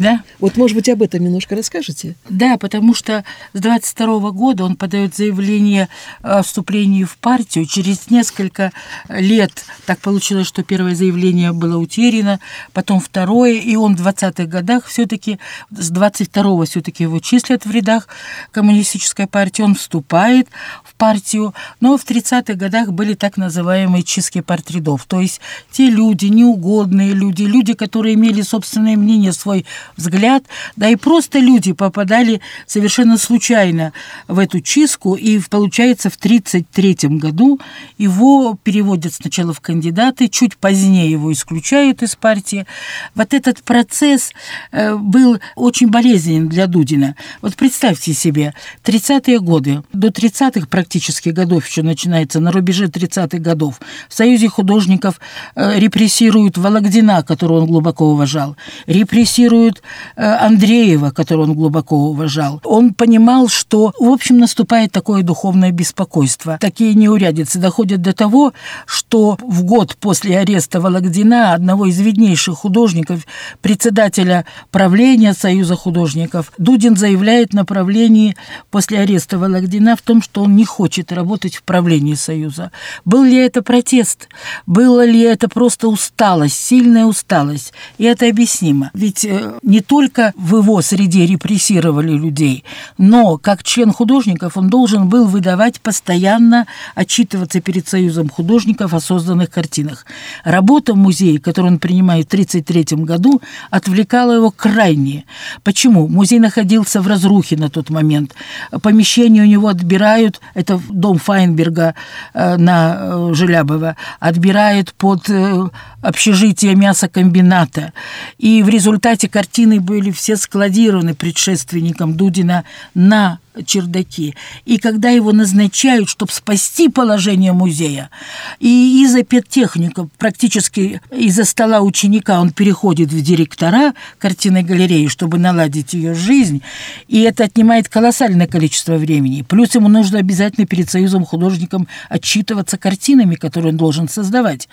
Да. 0.00 0.22
Вот, 0.38 0.56
может 0.56 0.74
быть, 0.74 0.88
об 0.88 1.02
этом 1.02 1.22
немножко 1.22 1.54
расскажете? 1.54 2.16
Да, 2.30 2.56
потому 2.56 2.94
что 2.94 3.22
с 3.52 3.60
22 3.60 4.30
года 4.30 4.64
он 4.64 4.76
подает 4.76 5.14
заявление 5.14 5.90
о 6.22 6.42
вступлении 6.42 7.04
в 7.04 7.18
партию. 7.18 7.66
Через 7.66 8.08
несколько 8.08 8.72
лет 9.10 9.52
так 9.84 9.98
получилось, 9.98 10.46
что 10.46 10.62
первое 10.62 10.94
заявление 10.94 11.52
было 11.52 11.76
утеряно, 11.76 12.40
потом 12.72 12.98
второе, 12.98 13.52
и 13.52 13.76
он 13.76 13.94
в 13.94 14.00
20-х 14.00 14.46
годах 14.46 14.86
все-таки, 14.86 15.38
с 15.70 15.92
22-го 15.92 16.64
все-таки 16.64 17.02
его 17.02 17.18
числят 17.18 17.66
в 17.66 17.70
рядах 17.70 18.08
коммунистической 18.52 19.26
партии, 19.26 19.60
он 19.60 19.74
вступает 19.74 20.48
в 20.82 20.94
партию, 20.94 21.54
но 21.80 21.98
в 21.98 22.06
30-х 22.06 22.54
годах 22.54 22.92
были 22.92 23.12
так 23.12 23.36
называемые 23.36 24.02
чистки 24.02 24.40
портридов, 24.40 25.04
то 25.04 25.20
есть 25.20 25.42
те 25.70 25.90
люди, 25.90 26.26
неугодные 26.26 27.12
люди, 27.12 27.42
люди, 27.42 27.74
которые 27.74 28.14
имели 28.14 28.40
собственное 28.40 28.96
мнение, 28.96 29.34
свой 29.34 29.66
взгляд, 29.96 30.44
да 30.76 30.88
и 30.88 30.96
просто 30.96 31.38
люди 31.38 31.72
попадали 31.72 32.40
совершенно 32.66 33.18
случайно 33.18 33.92
в 34.28 34.38
эту 34.38 34.60
чистку, 34.60 35.14
и 35.14 35.40
получается 35.40 36.10
в 36.10 36.16
1933 36.16 37.18
году 37.18 37.60
его 37.98 38.58
переводят 38.62 39.14
сначала 39.14 39.52
в 39.52 39.60
кандидаты, 39.60 40.28
чуть 40.28 40.56
позднее 40.56 41.10
его 41.10 41.32
исключают 41.32 42.02
из 42.02 42.16
партии. 42.16 42.66
Вот 43.14 43.34
этот 43.34 43.62
процесс 43.62 44.32
э, 44.72 44.94
был 44.94 45.38
очень 45.56 45.88
болезненен 45.88 46.48
для 46.48 46.66
Дудина. 46.66 47.16
Вот 47.42 47.56
представьте 47.56 48.12
себе, 48.14 48.54
30-е 48.84 49.40
годы, 49.40 49.82
до 49.92 50.08
30-х 50.08 50.66
практически 50.66 51.30
годов 51.30 51.66
еще 51.66 51.82
начинается, 51.82 52.40
на 52.40 52.52
рубеже 52.52 52.86
30-х 52.86 53.38
годов, 53.38 53.80
в 54.08 54.14
Союзе 54.14 54.48
художников 54.48 55.20
э, 55.54 55.78
репрессируют 55.78 56.58
Вологдина, 56.58 57.22
которого 57.22 57.60
он 57.60 57.66
глубоко 57.66 58.06
уважал, 58.10 58.56
репрессируют 58.86 59.79
э, 60.16 60.22
Андреева, 60.24 61.10
которого 61.10 61.44
он 61.44 61.54
глубоко 61.54 61.96
уважал. 61.96 62.60
Он 62.64 62.94
понимал, 62.94 63.48
что, 63.48 63.92
в 63.98 64.08
общем, 64.08 64.38
наступает 64.38 64.92
такое 64.92 65.22
духовное 65.22 65.72
беспокойство. 65.72 66.58
Такие 66.60 66.94
неурядицы 66.94 67.58
доходят 67.58 68.02
до 68.02 68.12
того, 68.12 68.52
что 68.86 69.38
в 69.40 69.64
год 69.64 69.96
после 69.96 70.38
ареста 70.38 70.80
Вологдина, 70.80 71.54
одного 71.54 71.86
из 71.86 71.98
виднейших 72.00 72.58
художников, 72.58 73.26
председателя 73.60 74.44
правления 74.70 75.34
Союза 75.34 75.76
художников, 75.76 76.52
Дудин 76.58 76.96
заявляет 76.96 77.52
на 77.52 77.64
правлении 77.64 78.36
после 78.70 79.00
ареста 79.00 79.38
Вологдина 79.38 79.96
в 79.96 80.02
том, 80.02 80.22
что 80.22 80.42
он 80.42 80.56
не 80.56 80.64
хочет 80.64 81.12
работать 81.12 81.56
в 81.56 81.62
правлении 81.62 82.14
Союза. 82.14 82.70
Был 83.04 83.24
ли 83.24 83.36
это 83.36 83.62
протест? 83.62 84.28
Было 84.66 85.04
ли 85.04 85.20
это 85.20 85.48
просто 85.48 85.88
усталость, 85.88 86.56
сильная 86.56 87.06
усталость? 87.06 87.72
И 87.98 88.04
это 88.04 88.28
объяснимо. 88.28 88.90
Ведь 88.94 89.24
э, 89.24 89.58
не 89.62 89.80
только 89.80 90.32
в 90.36 90.56
его 90.56 90.80
среде 90.82 91.26
репрессировали 91.26 92.12
людей, 92.12 92.64
но 92.98 93.36
как 93.38 93.62
член 93.62 93.92
художников 93.92 94.56
он 94.56 94.68
должен 94.70 95.08
был 95.08 95.26
выдавать 95.26 95.80
постоянно, 95.80 96.66
отчитываться 96.94 97.60
перед 97.60 97.86
Союзом 97.86 98.28
художников 98.28 98.94
о 98.94 99.00
созданных 99.00 99.50
картинах. 99.50 100.06
Работа 100.44 100.94
в 100.94 100.96
музее, 100.96 101.38
которую 101.38 101.74
он 101.74 101.78
принимает 101.78 102.26
в 102.26 102.32
1933 102.32 103.04
году, 103.04 103.42
отвлекала 103.70 104.32
его 104.32 104.50
крайне. 104.50 105.24
Почему? 105.62 106.08
Музей 106.08 106.38
находился 106.38 107.00
в 107.02 107.06
разрухе 107.06 107.56
на 107.56 107.68
тот 107.68 107.90
момент. 107.90 108.34
Помещение 108.82 109.42
у 109.42 109.46
него 109.46 109.68
отбирают, 109.68 110.40
это 110.54 110.80
дом 110.88 111.18
Файнберга 111.18 111.94
э, 112.32 112.56
на 112.56 112.96
э, 112.98 113.30
Желябова, 113.34 113.96
отбирают 114.20 114.94
под 114.94 115.28
э, 115.28 115.68
общежитие 116.00 116.74
мясокомбината. 116.74 117.92
И 118.38 118.62
в 118.62 118.68
результате 118.68 119.28
картины 119.28 119.49
были 119.78 120.10
все 120.10 120.36
складированы 120.36 121.14
предшественником 121.14 122.14
Дудина 122.14 122.64
на 122.94 123.38
чердаки. 123.66 124.34
И 124.64 124.78
когда 124.78 125.10
его 125.10 125.32
назначают, 125.32 126.08
чтобы 126.08 126.32
спасти 126.32 126.88
положение 126.88 127.52
музея, 127.52 128.10
и 128.58 129.02
из-за 129.04 129.22
педтехника, 129.22 130.08
практически 130.18 131.00
из-за 131.10 131.44
стола 131.44 131.80
ученика 131.80 132.40
он 132.40 132.52
переходит 132.52 133.12
в 133.12 133.22
директора 133.22 133.94
картинной 134.18 134.62
галереи, 134.62 135.08
чтобы 135.08 135.38
наладить 135.38 135.94
ее 135.94 136.14
жизнь, 136.14 136.62
и 137.08 137.20
это 137.20 137.44
отнимает 137.44 137.88
колоссальное 137.88 138.46
количество 138.46 138.94
времени. 138.96 139.42
Плюс 139.42 139.74
ему 139.74 139.88
нужно 139.88 140.18
обязательно 140.18 140.66
перед 140.66 140.90
Союзом 140.90 141.24
художником 141.24 141.88
отчитываться 142.08 142.78
картинами, 142.78 143.34
которые 143.34 143.72
он 143.72 143.76
должен 143.76 144.08
создавать. 144.08 144.68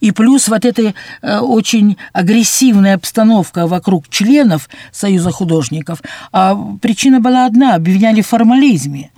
И 0.00 0.10
плюс 0.10 0.48
вот 0.48 0.64
эта 0.64 0.94
э, 1.22 1.38
очень 1.38 1.96
агрессивная 2.12 2.94
обстановка 2.94 3.66
вокруг 3.66 4.08
членов 4.08 4.68
Союза 4.92 5.30
художников. 5.30 6.02
А 6.32 6.54
причина 6.80 7.20
была 7.20 7.46
одна– 7.46 7.74
обвиняли 7.76 8.20
формализме. 8.28 9.10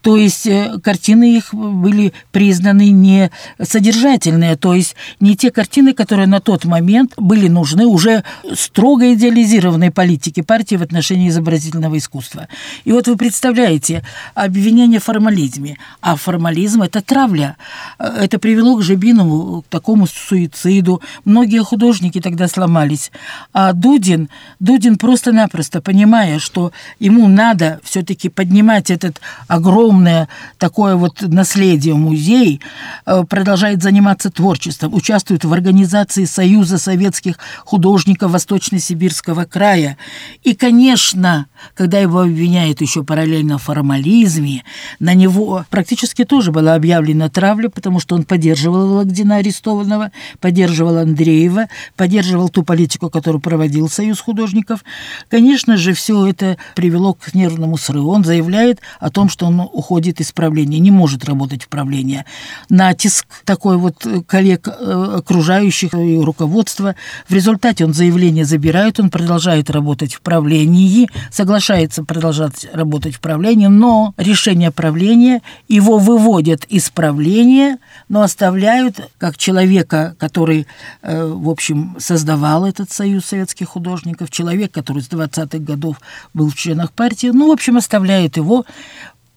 То 0.00 0.16
есть 0.16 0.46
э, 0.46 0.78
картины 0.82 1.36
их 1.36 1.52
были 1.52 2.12
признаны 2.32 2.90
не 2.90 3.30
содержательные, 3.62 4.56
то 4.56 4.74
есть 4.74 4.96
не 5.20 5.36
те 5.36 5.50
картины, 5.50 5.94
которые 5.94 6.26
на 6.26 6.40
тот 6.40 6.64
момент 6.64 7.12
были 7.16 7.48
нужны 7.48 7.86
уже 7.86 8.24
строго 8.54 9.14
идеализированной 9.14 9.90
политике 9.90 10.42
партии 10.42 10.76
в 10.76 10.82
отношении 10.82 11.28
изобразительного 11.28 11.98
искусства. 11.98 12.48
И 12.84 12.92
вот 12.92 13.08
вы 13.08 13.16
представляете 13.16 14.04
обвинение 14.34 15.00
в 15.00 15.04
формализме, 15.04 15.78
а 16.00 16.16
формализм– 16.16 16.82
это 16.82 17.02
травля. 17.02 17.56
Э, 17.98 18.24
это 18.24 18.38
привело 18.38 18.76
к 18.76 18.82
Жебинову, 18.82 19.62
к 19.62 19.66
такому 19.68 20.06
суициду. 20.06 21.02
Многие 21.24 21.62
художники 21.62 22.20
тогда 22.20 22.48
сломались. 22.48 23.10
А 23.52 23.72
Дудин, 23.72 24.28
Дудин 24.60 24.96
просто-напросто, 24.96 25.80
понимая, 25.80 26.38
что 26.38 26.72
ему 26.98 27.28
надо 27.28 27.80
все-таки 27.82 28.28
поднимать 28.28 28.90
этот 28.90 29.20
огромное 29.56 30.28
такое 30.58 30.96
вот 30.96 31.22
наследие 31.22 31.94
музей, 31.94 32.60
э, 33.06 33.24
продолжает 33.28 33.82
заниматься 33.82 34.30
творчеством, 34.30 34.94
участвует 34.94 35.44
в 35.44 35.52
организации 35.52 36.24
Союза 36.24 36.78
советских 36.78 37.38
художников 37.64 38.30
Восточно-Сибирского 38.30 39.44
края. 39.44 39.96
И, 40.42 40.54
конечно, 40.54 41.46
когда 41.74 41.98
его 41.98 42.20
обвиняют 42.20 42.80
еще 42.80 43.02
параллельно 43.02 43.58
в 43.58 43.62
формализме, 43.62 44.62
на 45.00 45.14
него 45.14 45.64
практически 45.70 46.24
тоже 46.24 46.52
была 46.52 46.74
объявлена 46.74 47.28
травля, 47.28 47.68
потому 47.68 48.00
что 48.00 48.14
он 48.14 48.24
поддерживал 48.24 48.88
Вологдина 48.88 49.36
арестованного, 49.36 50.12
поддерживал 50.40 50.98
Андреева, 50.98 51.68
поддерживал 51.96 52.48
ту 52.48 52.62
политику, 52.62 53.10
которую 53.10 53.40
проводил 53.40 53.88
Союз 53.88 54.20
художников. 54.20 54.84
Конечно 55.28 55.76
же, 55.76 55.94
все 55.94 56.26
это 56.26 56.56
привело 56.74 57.14
к 57.14 57.34
нервному 57.34 57.76
срыву. 57.78 58.10
Он 58.10 58.24
заявляет 58.24 58.80
о 59.00 59.10
том, 59.10 59.28
что 59.28 59.45
он 59.46 59.60
уходит 59.60 60.20
из 60.20 60.32
правления, 60.32 60.78
не 60.78 60.90
может 60.90 61.24
работать 61.24 61.64
в 61.64 61.68
правлении. 61.68 62.24
Натиск 62.68 63.26
такой 63.44 63.76
вот 63.76 64.06
коллег 64.26 64.68
э, 64.68 65.16
окружающих 65.18 65.94
и 65.94 66.18
руководства. 66.18 66.94
В 67.28 67.32
результате 67.32 67.84
он 67.84 67.94
заявление 67.94 68.44
забирает, 68.44 69.00
он 69.00 69.10
продолжает 69.10 69.70
работать 69.70 70.14
в 70.14 70.20
правлении, 70.20 71.08
соглашается 71.30 72.04
продолжать 72.04 72.66
работать 72.72 73.14
в 73.14 73.20
правлении, 73.20 73.66
но 73.66 74.14
решение 74.16 74.70
правления 74.70 75.42
его 75.68 75.98
выводят 75.98 76.64
из 76.64 76.90
правления, 76.90 77.78
но 78.08 78.22
оставляют 78.22 79.00
как 79.18 79.38
человека, 79.38 80.16
который, 80.18 80.66
э, 81.02 81.24
в 81.26 81.48
общем, 81.48 81.96
создавал 81.98 82.66
этот 82.66 82.90
союз 82.90 83.24
советских 83.24 83.68
художников, 83.68 84.30
человек, 84.30 84.72
который 84.72 85.02
с 85.02 85.08
20-х 85.08 85.58
годов 85.58 86.00
был 86.34 86.50
в 86.50 86.54
членах 86.54 86.92
партии, 86.92 87.28
ну, 87.32 87.48
в 87.48 87.52
общем, 87.52 87.76
оставляют 87.76 88.36
его 88.36 88.64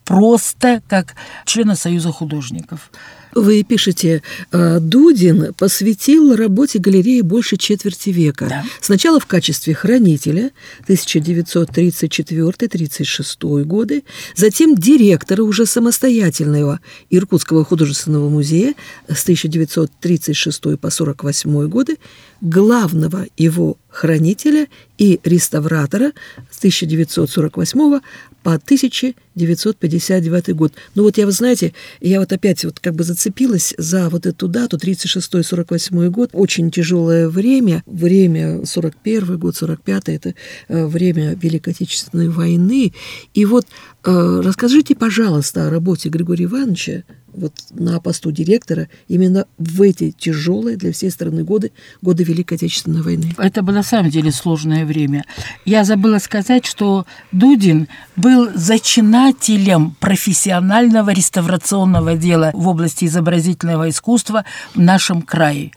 просто 0.10 0.82
как 0.88 1.13
члена 1.46 1.75
Союза 1.75 2.12
художников. 2.12 2.89
Вы 3.36 3.63
пишете, 3.63 4.24
«А, 4.51 4.80
Дудин 4.80 5.54
посвятил 5.54 6.36
работе 6.36 6.80
галереи 6.80 7.22
больше 7.22 7.58
четверти 7.58 8.10
века. 8.10 8.48
Да. 8.50 8.66
Сначала 8.82 9.20
в 9.20 9.28
качестве 9.28 9.75
хранителя 9.75 10.50
1934-36 10.88 13.63
годы, 13.66 14.04
затем 14.36 14.74
директора 14.74 15.44
уже 15.44 15.68
самостоятельного 15.68 16.80
Иркутского 17.12 17.63
художественного 17.63 18.30
музея 18.30 18.74
с 19.08 19.22
1936 19.22 20.62
по 20.62 20.70
1948 20.70 21.68
годы, 21.68 21.98
главного 22.42 23.28
его 23.38 23.78
хранителя 23.89 24.68
и 24.98 25.20
реставратора 25.24 26.13
с 26.50 26.58
1948 26.60 28.00
по 28.43 28.53
1959 28.53 30.55
год. 30.55 30.74
Ну 30.96 31.03
вот 31.03 31.17
я, 31.17 31.25
вы 31.25 31.31
знаете, 31.31 31.74
я 32.01 32.19
вот 32.19 32.31
опять 32.31 32.63
вот 32.65 32.79
как 32.79 32.96
бы 32.96 33.03
зацепилась 33.03 33.74
за 33.77 34.10
вот 34.10 34.25
эту 34.25 34.48
дату, 34.48 34.77
36-48 34.77 36.10
год, 36.10 36.29
очень 36.34 36.72
тяжелое 36.72 37.29
время, 37.29 37.84
время 37.86 38.65
41 38.65 39.38
год, 39.38 39.55
45 39.55 40.10
это 40.10 40.34
э, 40.67 40.86
время 40.86 41.38
Великой 41.41 41.74
Отечественной 41.74 42.29
войны. 42.29 42.93
И 43.34 43.46
вот 43.46 43.65
э, 44.03 44.41
расскажите, 44.43 44.96
пожалуйста, 44.96 45.67
о 45.67 45.69
работе 45.69 46.10
Григория 46.10 46.46
Ивановича 46.46 47.03
вот 47.34 47.54
на 47.72 48.00
посту 48.00 48.32
директора 48.32 48.90
именно 49.08 49.46
в 49.58 49.82
эти 49.82 50.12
тяжелые 50.12 50.78
для 50.78 50.92
всей 50.92 51.12
страны 51.12 51.44
годы, 51.44 51.72
годы 52.02 52.24
Великой 52.24 52.56
Отечественной 52.56 53.02
войны. 53.02 53.34
Это 53.38 53.62
было 53.62 53.76
на 53.76 53.84
самом 53.84 54.10
деле 54.10 54.32
сложное 54.32 54.86
время. 54.86 55.26
Я 55.66 55.84
забыла 55.84 56.20
сказать, 56.20 56.66
что 56.66 57.06
Дудин 57.32 57.88
был 58.16 58.50
зачинателем 58.54 59.96
профессионального 60.00 61.12
реставрационного 61.12 62.16
дела 62.18 62.52
в 62.54 62.68
области 62.68 63.06
изобразительного 63.06 63.90
искусства 63.90 64.46
в 64.74 64.80
нашем 64.80 65.22
крае. 65.22 65.72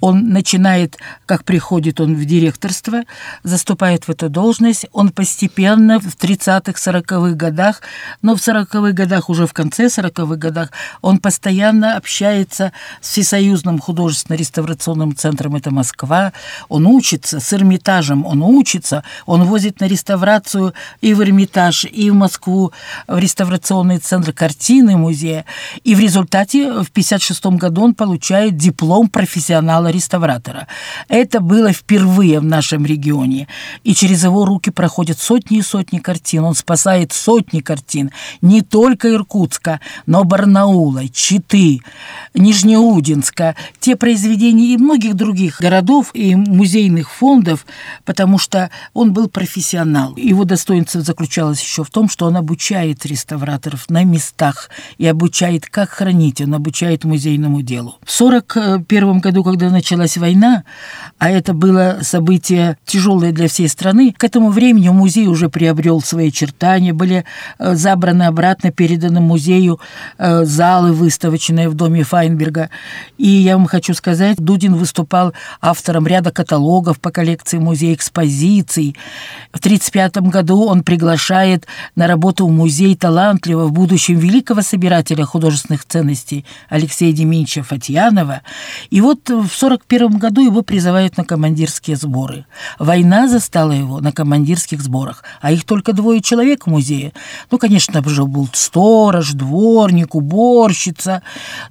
Он 0.00 0.28
начинает, 0.30 0.98
как 1.24 1.44
приходит 1.44 2.00
он 2.00 2.14
в 2.14 2.24
директорство, 2.24 3.02
заступает 3.42 4.04
в 4.04 4.10
эту 4.10 4.28
должность, 4.28 4.86
он 4.92 5.10
постепенно 5.10 5.98
в 6.00 6.16
30-х, 6.16 6.72
40-х 6.72 7.34
годах, 7.34 7.82
но 8.22 8.36
в 8.36 8.38
40-х 8.38 8.92
годах, 8.92 9.30
уже 9.30 9.46
в 9.46 9.52
конце 9.52 9.86
40-х 9.86 10.36
годах, 10.36 10.70
он 11.06 11.18
постоянно 11.18 11.96
общается 11.96 12.72
с 13.00 13.10
Всесоюзным 13.10 13.78
художественно-реставрационным 13.78 15.14
центром, 15.14 15.54
это 15.54 15.70
Москва. 15.70 16.32
Он 16.68 16.84
учится 16.88 17.38
с 17.38 17.52
Эрмитажем, 17.52 18.26
он 18.26 18.42
учится, 18.42 19.04
он 19.24 19.44
возит 19.44 19.78
на 19.78 19.84
реставрацию 19.84 20.74
и 21.00 21.14
в 21.14 21.22
Эрмитаж, 21.22 21.84
и 21.84 22.10
в 22.10 22.14
Москву, 22.14 22.72
в 23.06 23.18
реставрационный 23.18 23.98
центр 23.98 24.32
картины 24.32 24.96
музея. 24.96 25.44
И 25.84 25.94
в 25.94 26.00
результате 26.00 26.64
в 26.64 26.90
1956 26.90 27.46
году 27.60 27.84
он 27.84 27.94
получает 27.94 28.56
диплом 28.56 29.08
профессионала-реставратора. 29.08 30.66
Это 31.06 31.38
было 31.38 31.72
впервые 31.72 32.40
в 32.40 32.44
нашем 32.44 32.84
регионе. 32.84 33.46
И 33.84 33.94
через 33.94 34.24
его 34.24 34.44
руки 34.44 34.70
проходят 34.70 35.20
сотни 35.20 35.58
и 35.58 35.62
сотни 35.62 36.00
картин. 36.00 36.42
Он 36.42 36.56
спасает 36.56 37.12
сотни 37.12 37.60
картин 37.60 38.10
не 38.40 38.62
только 38.62 39.14
Иркутска, 39.14 39.80
но 40.06 40.24
Барнаула, 40.24 40.85
Барнаула, 40.86 41.08
Читы, 41.08 41.80
Нижнеудинска, 42.34 43.54
те 43.80 43.96
произведения 43.96 44.74
и 44.74 44.76
многих 44.76 45.14
других 45.14 45.60
городов 45.60 46.10
и 46.14 46.34
музейных 46.34 47.10
фондов, 47.10 47.66
потому 48.04 48.38
что 48.38 48.70
он 48.94 49.12
был 49.12 49.28
профессионал. 49.28 50.14
Его 50.16 50.44
достоинство 50.44 51.00
заключалось 51.00 51.60
еще 51.62 51.84
в 51.84 51.90
том, 51.90 52.08
что 52.08 52.26
он 52.26 52.36
обучает 52.36 53.06
реставраторов 53.06 53.88
на 53.88 54.04
местах 54.04 54.70
и 54.98 55.06
обучает, 55.06 55.66
как 55.66 55.90
хранить, 55.90 56.40
он 56.40 56.54
обучает 56.54 57.04
музейному 57.04 57.62
делу. 57.62 57.96
В 58.04 58.20
1941 58.20 59.20
году, 59.20 59.44
когда 59.44 59.70
началась 59.70 60.16
война, 60.16 60.64
а 61.18 61.30
это 61.30 61.54
было 61.54 61.98
событие 62.02 62.76
тяжелое 62.84 63.32
для 63.32 63.48
всей 63.48 63.68
страны, 63.68 64.14
к 64.16 64.24
этому 64.24 64.50
времени 64.50 64.88
музей 64.88 65.26
уже 65.26 65.48
приобрел 65.48 66.00
свои 66.00 66.30
чертания, 66.30 66.92
были 66.92 67.24
э, 67.58 67.74
забраны 67.74 68.24
обратно, 68.24 68.70
переданы 68.70 69.20
музею 69.20 69.80
э, 70.18 70.44
залы, 70.76 70.92
выставочные 70.92 71.68
в 71.68 71.74
доме 71.74 72.02
Файнберга. 72.02 72.68
И 73.16 73.28
я 73.28 73.56
вам 73.56 73.66
хочу 73.66 73.94
сказать, 73.94 74.36
Дудин 74.36 74.74
выступал 74.74 75.32
автором 75.60 76.06
ряда 76.06 76.30
каталогов 76.30 77.00
по 77.00 77.10
коллекции 77.10 77.58
музея 77.58 77.94
экспозиций. 77.94 78.94
В 79.52 79.58
1935 79.58 80.16
году 80.30 80.64
он 80.64 80.82
приглашает 80.82 81.66
на 81.94 82.06
работу 82.06 82.46
в 82.46 82.50
музей 82.50 82.94
талантливого 82.94 83.68
в 83.68 83.72
будущем 83.72 84.18
великого 84.18 84.62
собирателя 84.62 85.24
художественных 85.24 85.86
ценностей 85.86 86.44
Алексея 86.68 87.12
Деминча 87.12 87.62
Фатьянова. 87.62 88.42
И 88.90 89.00
вот 89.00 89.20
в 89.28 89.30
1941 89.30 90.18
году 90.18 90.42
его 90.42 90.62
призывают 90.62 91.16
на 91.16 91.24
командирские 91.24 91.96
сборы. 91.96 92.44
Война 92.78 93.28
застала 93.28 93.72
его 93.72 94.00
на 94.00 94.12
командирских 94.12 94.82
сборах, 94.82 95.24
а 95.40 95.52
их 95.52 95.64
только 95.64 95.94
двое 95.94 96.20
человек 96.20 96.66
в 96.66 96.70
музее. 96.70 97.12
Ну, 97.50 97.58
конечно, 97.58 98.02
был 98.02 98.48
сторож, 98.52 99.32
дворник, 99.32 100.14
уборщик, 100.14 100.65
уборщица. 100.66 101.22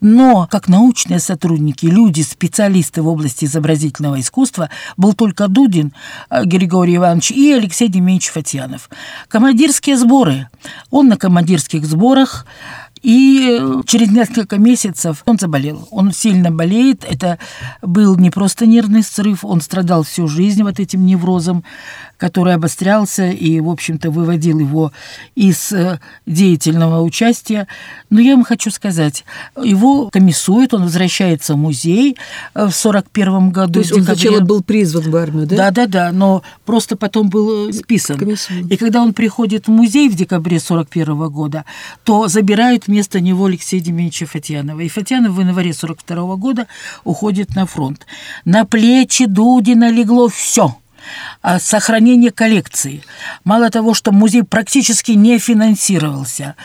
Но 0.01 0.47
как 0.49 0.67
научные 0.67 1.19
сотрудники, 1.19 1.86
люди, 1.86 2.21
специалисты 2.21 3.01
в 3.01 3.08
области 3.08 3.45
изобразительного 3.45 4.19
искусства, 4.19 4.69
был 4.97 5.13
только 5.13 5.47
Дудин 5.47 5.93
э, 6.29 6.45
Григорий 6.45 6.95
Иванович 6.95 7.31
и 7.31 7.51
Алексей 7.53 7.88
Демьянович 7.88 8.29
Фатьянов. 8.29 8.89
Командирские 9.27 9.97
сборы. 9.97 10.47
Он 10.89 11.08
на 11.08 11.17
командирских 11.17 11.86
сборах 11.86 12.45
и 13.01 13.60
э, 13.60 13.81
через 13.86 14.10
несколько 14.12 14.58
месяцев 14.58 15.23
он 15.25 15.38
заболел. 15.38 15.88
Он 15.91 16.12
сильно 16.12 16.51
болеет. 16.51 17.03
Это 17.03 17.38
был 17.81 18.15
не 18.17 18.31
просто 18.31 18.65
нервный 18.65 19.03
срыв, 19.03 19.43
он 19.43 19.62
страдал 19.62 20.03
всю 20.03 20.27
жизнь 20.27 20.63
вот 20.63 20.79
этим 20.79 21.05
неврозом 21.05 21.63
который 22.17 22.54
обострялся 22.54 23.30
и, 23.30 23.60
в 23.60 23.69
общем-то, 23.69 24.12
выводил 24.12 24.60
его 24.60 24.91
из 25.36 25.71
э, 25.71 25.99
деятельного 26.25 27.01
участия. 27.01 27.67
Но 28.10 28.19
я 28.19 28.36
вам 28.36 28.43
хочу 28.43 28.71
сказать, 28.71 29.25
его 29.62 30.10
комиссуют, 30.10 30.73
он 30.73 30.84
возвращается 30.84 31.56
в 31.56 31.58
музей 31.58 32.17
э, 32.54 32.67
в 32.67 32.71
41 32.71 33.49
году. 33.49 33.73
То 33.73 33.80
есть 33.80 33.91
он 33.91 34.04
сначала 34.04 34.39
был 34.39 34.63
призван 34.63 35.10
в 35.10 35.15
армию, 35.15 35.45
да? 35.47 35.56
Да-да-да, 35.56 36.12
но 36.12 36.43
просто 36.65 36.95
потом 36.95 37.30
был 37.30 37.69
э, 37.69 37.73
списан. 37.73 38.17
Комиссует. 38.17 38.71
И 38.71 38.78
когда 38.78 39.01
он 39.01 39.13
приходит 39.13 39.67
в 39.67 39.71
музей 39.71 40.10
в 40.10 40.15
декабре 40.15 40.60
41 40.60 41.30
года, 41.30 41.65
то 42.04 42.28
забирают 42.28 42.88
вместо 42.88 43.19
него 43.19 43.45
Алексея 43.45 43.82
Демьяновича 43.82 44.25
Фатьянова. 44.25 44.80
И 44.80 44.89
Фатьянов 44.89 45.34
в 45.34 45.39
январе 45.39 45.73
42 45.73 46.36
года 46.36 46.67
уходит 47.04 47.56
на 47.56 47.65
фронт. 47.65 48.06
На 48.45 48.65
плечи 48.65 49.25
Дудина 49.25 49.91
легло 49.91 50.30
все– 50.30 50.75
сохранение 51.60 52.32
коллекции. 52.32 53.04
Мало 53.44 53.70
того, 53.70 53.94
что 53.94 54.12
музей 54.12 54.44
практически 54.44 55.12
не 55.12 55.39
финансировался. 55.39 56.56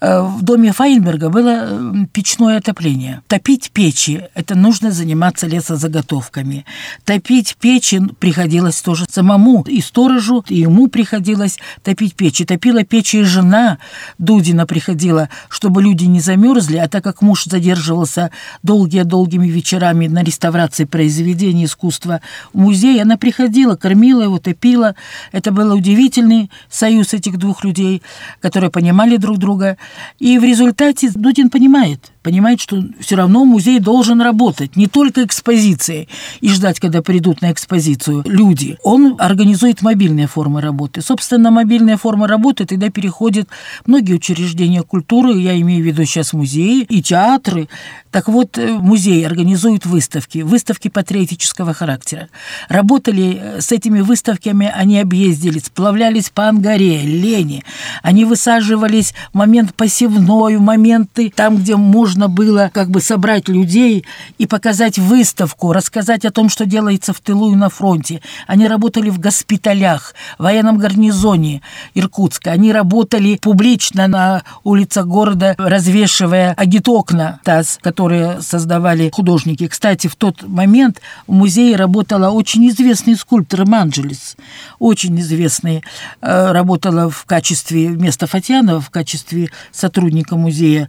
Э, 0.00 0.20
в 0.20 0.42
доме 0.42 0.72
Файнберга 0.72 1.28
было 1.28 2.06
печное 2.12 2.58
отопление. 2.58 3.22
Топить 3.26 3.70
печи– 3.72 4.22
это 4.34 4.54
нужно 4.54 4.92
заниматься 4.92 5.46
лесозаготовками. 5.46 6.64
Топить 7.04 7.56
печи 7.60 8.00
приходилось 8.20 8.80
тоже 8.80 9.06
самому. 9.10 9.64
И 9.66 9.80
сторожу, 9.80 10.44
и 10.48 10.56
ему 10.60 10.88
приходилось 10.88 11.58
топить 11.82 12.14
печи. 12.14 12.44
Топила 12.44 12.84
печи 12.84 13.18
и 13.18 13.22
жена 13.22 13.78
Дудина 14.18 14.66
приходила, 14.66 15.28
чтобы 15.48 15.82
люди 15.82 16.04
не 16.04 16.20
замерзли, 16.20 16.76
а 16.76 16.88
так 16.88 17.02
как 17.02 17.22
муж 17.22 17.44
задерживался 17.44 18.30
долгие-долгими 18.62 19.48
вечерами 19.48 20.06
на 20.06 20.22
реставрации 20.22 20.84
произведений 20.84 21.64
искусства 21.64 22.20
в 22.52 22.58
музее, 22.58 23.02
она 23.02 23.16
приходила 23.16 23.74
кормила 23.74 24.22
его, 24.22 24.38
топила. 24.38 24.94
Это 25.32 25.50
был 25.50 25.74
удивительный 25.74 26.50
союз 26.70 27.14
этих 27.14 27.38
двух 27.38 27.64
людей, 27.64 28.02
которые 28.40 28.70
понимали 28.70 29.16
друг 29.16 29.38
друга. 29.38 29.76
И 30.18 30.38
в 30.38 30.44
результате 30.44 31.10
Дудин 31.14 31.48
понимает, 31.50 32.12
понимает, 32.22 32.60
что 32.60 32.82
все 33.00 33.16
равно 33.16 33.44
музей 33.44 33.78
должен 33.78 34.20
работать, 34.20 34.76
не 34.76 34.86
только 34.86 35.24
экспозиции 35.24 36.08
и 36.40 36.48
ждать, 36.48 36.80
когда 36.80 37.02
придут 37.02 37.40
на 37.40 37.52
экспозицию 37.52 38.22
люди. 38.26 38.76
Он 38.82 39.16
организует 39.18 39.82
мобильные 39.82 40.26
формы 40.26 40.60
работы. 40.60 41.00
Собственно, 41.00 41.50
мобильные 41.50 41.96
формы 41.96 42.26
работы 42.26 42.66
тогда 42.66 42.90
переходят 42.90 43.48
многие 43.86 44.14
учреждения 44.14 44.82
культуры, 44.82 45.38
я 45.38 45.58
имею 45.60 45.82
в 45.82 45.86
виду 45.86 46.04
сейчас 46.04 46.32
музеи 46.32 46.82
и 46.82 47.02
театры. 47.02 47.68
Так 48.10 48.28
вот, 48.28 48.56
э, 48.56 48.72
музей 48.72 49.26
организует 49.26 49.84
выставки, 49.84 50.38
выставки 50.38 50.88
патриотического 50.88 51.74
характера. 51.74 52.28
Работали 52.68 53.38
э, 53.40 53.60
с 53.60 53.70
этими 53.70 54.00
выставками, 54.00 54.72
они 54.74 54.98
объездили, 54.98 55.58
сплавлялись 55.58 56.30
по 56.30 56.48
Ангаре, 56.48 57.02
Лене. 57.02 57.64
Они 58.02 58.24
высаживались 58.24 59.12
в 59.32 59.36
момент 59.36 59.74
посевной, 59.74 60.56
в 60.56 60.60
моменты 60.60 61.30
там, 61.34 61.58
где 61.58 61.76
можно 61.76 62.28
было 62.28 62.70
как 62.72 62.90
бы 62.90 63.00
собрать 63.00 63.48
людей 63.48 64.06
и 64.38 64.46
показать 64.46 64.98
выставку, 64.98 65.72
рассказать 65.72 66.24
о 66.24 66.30
том, 66.30 66.48
что 66.48 66.64
делается 66.64 67.12
в 67.12 67.20
тылу 67.20 67.52
и 67.52 67.56
на 67.56 67.68
фронте. 67.68 68.22
Они 68.46 68.66
работали 68.66 69.10
в 69.10 69.18
госпиталях, 69.20 70.14
в 70.38 70.44
военном 70.44 70.78
гарнизоне 70.78 71.60
Иркутска. 71.94 72.52
Они 72.52 72.72
работали 72.72 73.38
публично 73.40 74.08
на 74.08 74.42
улицах 74.64 75.06
города, 75.06 75.54
развешивая 75.58 76.54
агитокна 76.54 77.40
ТАСС, 77.44 77.78
которые 77.98 78.42
создавали 78.42 79.10
художники. 79.12 79.66
Кстати, 79.66 80.06
в 80.06 80.14
тот 80.14 80.44
момент 80.44 81.00
в 81.26 81.32
музее 81.32 81.74
работала 81.74 82.30
очень 82.30 82.68
известный 82.68 83.16
скульптор 83.16 83.66
Манджелис, 83.66 84.36
очень 84.78 85.18
известный, 85.18 85.82
э, 86.20 86.52
работала 86.52 87.10
в 87.10 87.24
качестве, 87.24 87.88
вместо 87.88 88.28
Фатьянова, 88.28 88.80
в 88.80 88.90
качестве 88.90 89.50
сотрудника 89.72 90.36
музея. 90.36 90.88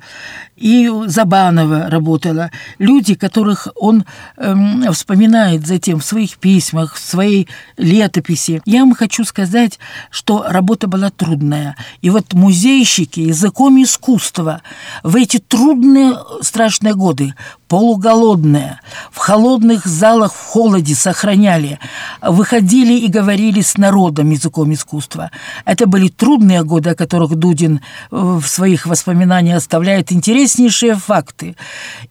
И 0.59 0.91
Забанова 1.05 1.89
работала. 1.89 2.51
Люди, 2.79 3.15
которых 3.15 3.69
он 3.75 4.03
эм, 4.35 4.91
вспоминает 4.91 5.65
затем 5.65 5.99
в 5.99 6.05
своих 6.05 6.37
письмах, 6.37 6.95
в 6.95 6.99
своей 6.99 7.47
летописи. 7.77 8.61
Я 8.65 8.81
вам 8.81 8.93
хочу 8.93 9.23
сказать, 9.23 9.79
что 10.11 10.43
работа 10.47 10.87
была 10.87 11.11
трудная. 11.11 11.77
И 12.01 12.09
вот 12.09 12.33
музейщики 12.33 13.21
языком 13.21 13.81
искусства 13.81 14.61
в 15.01 15.15
эти 15.15 15.37
трудные, 15.37 16.17
страшные 16.41 16.93
годы, 16.93 17.33
полуголодные, 17.69 18.81
в 19.11 19.17
холодных 19.17 19.85
залах 19.85 20.33
в 20.33 20.45
холоде 20.45 20.95
сохраняли, 20.95 21.79
выходили 22.21 22.93
и 22.93 23.07
говорили 23.07 23.61
с 23.61 23.77
народом 23.77 24.31
языком 24.31 24.73
искусства. 24.73 25.31
Это 25.65 25.85
были 25.85 26.09
трудные 26.09 26.63
годы, 26.63 26.89
о 26.89 26.95
которых 26.95 27.35
Дудин 27.35 27.77
э, 27.77 27.79
в 28.11 28.45
своих 28.45 28.87
воспоминаниях 28.87 29.57
оставляет 29.57 30.11
интереснейшие 30.49 30.95
факты. 30.95 31.55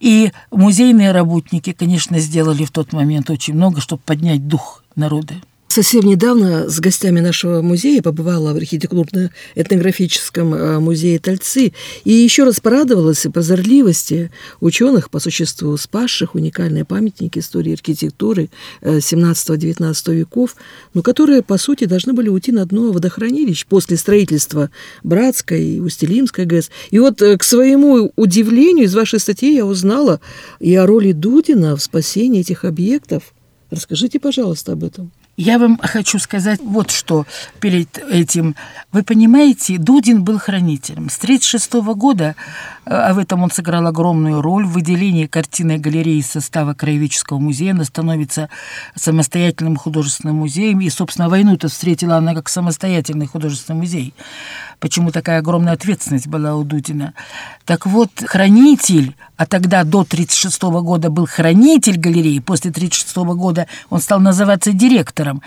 И 0.01 0.33
музейные 0.51 1.13
работники, 1.13 1.73
конечно, 1.73 2.19
сделали 2.19 2.65
в 2.65 2.71
тот 2.71 2.93
момент 2.93 3.31
очень 3.31 3.55
много, 3.55 3.81
чтобы 3.81 4.03
поднять 4.05 4.47
дух 4.47 4.85
народа. 4.95 5.35
Совсем 5.79 6.07
недавно 6.07 6.69
с 6.69 6.81
гостями 6.81 7.21
нашего 7.21 7.63
музея 7.63 8.03
побывала 8.03 8.53
в 8.53 8.57
архитектурно-этнографическом 8.57 10.53
э, 10.53 10.81
музее 10.81 11.21
Тальцы 11.21 11.73
и 12.03 12.13
еще 12.13 12.43
раз 12.43 12.59
порадовалась 12.59 13.25
прозорливости 13.33 14.33
ученых, 14.59 15.09
по 15.09 15.21
существу 15.21 15.77
спасших 15.77 16.35
уникальные 16.35 16.85
памятники 16.85 17.39
истории 17.39 17.75
архитектуры 17.75 18.51
17-19 18.83 19.95
э, 19.95 20.15
веков, 20.15 20.57
но 20.95 21.03
которые, 21.03 21.45
по 21.45 21.59
сути, 21.59 21.85
должны 21.85 22.13
были 22.13 22.29
уйти 22.29 22.51
на 22.51 22.67
дно 22.67 22.91
водохранилищ 22.91 23.65
после 23.65 23.99
строительства 23.99 24.73
Братской 25.05 25.65
и 25.65 25.79
Устилимской 25.79 26.45
ГЭС. 26.45 26.73
И 26.91 26.99
вот, 26.99 27.23
э, 27.23 27.39
к 27.39 27.45
своему 27.45 28.13
удивлению, 28.17 28.87
из 28.87 28.97
вашей 28.97 29.21
статьи 29.21 29.55
я 29.55 29.65
узнала 29.65 30.21
и 30.59 30.75
о 30.75 30.87
роли 30.87 31.13
Дудина 31.13 31.77
в 31.77 31.81
спасении 31.81 32.41
этих 32.41 32.65
объектов. 32.65 33.33
Расскажите, 33.71 34.19
пожалуйста, 34.19 34.73
об 34.73 34.83
этом. 34.83 35.13
Я 35.39 35.61
вам 35.61 35.79
хочу 35.81 36.19
сказать 36.19 36.59
вот 36.61 36.91
что 36.91 37.25
перед 37.61 37.97
этим. 37.97 38.57
Вы 38.91 39.05
понимаете, 39.05 39.79
Дудин 39.79 40.25
был 40.25 40.37
хранителем. 40.37 41.09
С 41.09 41.17
1936 41.19 41.75
года, 41.97 42.35
а 42.91 43.13
в 43.13 43.19
этом 43.19 43.43
он 43.43 43.51
сыграл 43.51 43.87
огромную 43.87 44.41
роль, 44.41 44.65
в 44.65 44.73
выделении 44.73 45.27
картины 45.27 45.77
галереи 45.77 46.19
из 46.19 46.27
состава 46.27 46.73
Краеведческого 46.73 47.39
музея 47.39 47.73
она 47.73 47.85
становится 47.85 48.49
самостоятельным 48.95 49.77
художественным 49.77 50.37
музеем. 50.37 50.81
И, 50.81 50.89
собственно, 50.89 51.29
войну-то 51.29 51.69
встретила 51.69 52.17
она 52.17 52.35
как 52.35 52.49
самостоятельный 52.49 53.27
художественный 53.27 53.81
музей. 53.81 54.15
Почему 54.81 55.11
такая 55.11 55.41
огромная 55.41 55.75
ответственность 55.75 56.29
была 56.29 56.55
у 56.55 56.65
Дудина? 56.65 57.13
Так 57.67 57.85
вот, 57.85 58.11
хранитель, 58.25 59.17
а 59.37 59.45
тогда 59.45 59.85
до 59.85 60.01
1936 60.01 60.63
года 60.83 61.11
был 61.11 61.27
хранитель 61.27 61.99
галереи, 61.99 62.39
после 62.39 62.71
1936 62.71 63.17
года 63.37 63.67
он 63.91 64.01
стал 64.01 64.21
называться 64.21 64.73
директором 64.73 65.43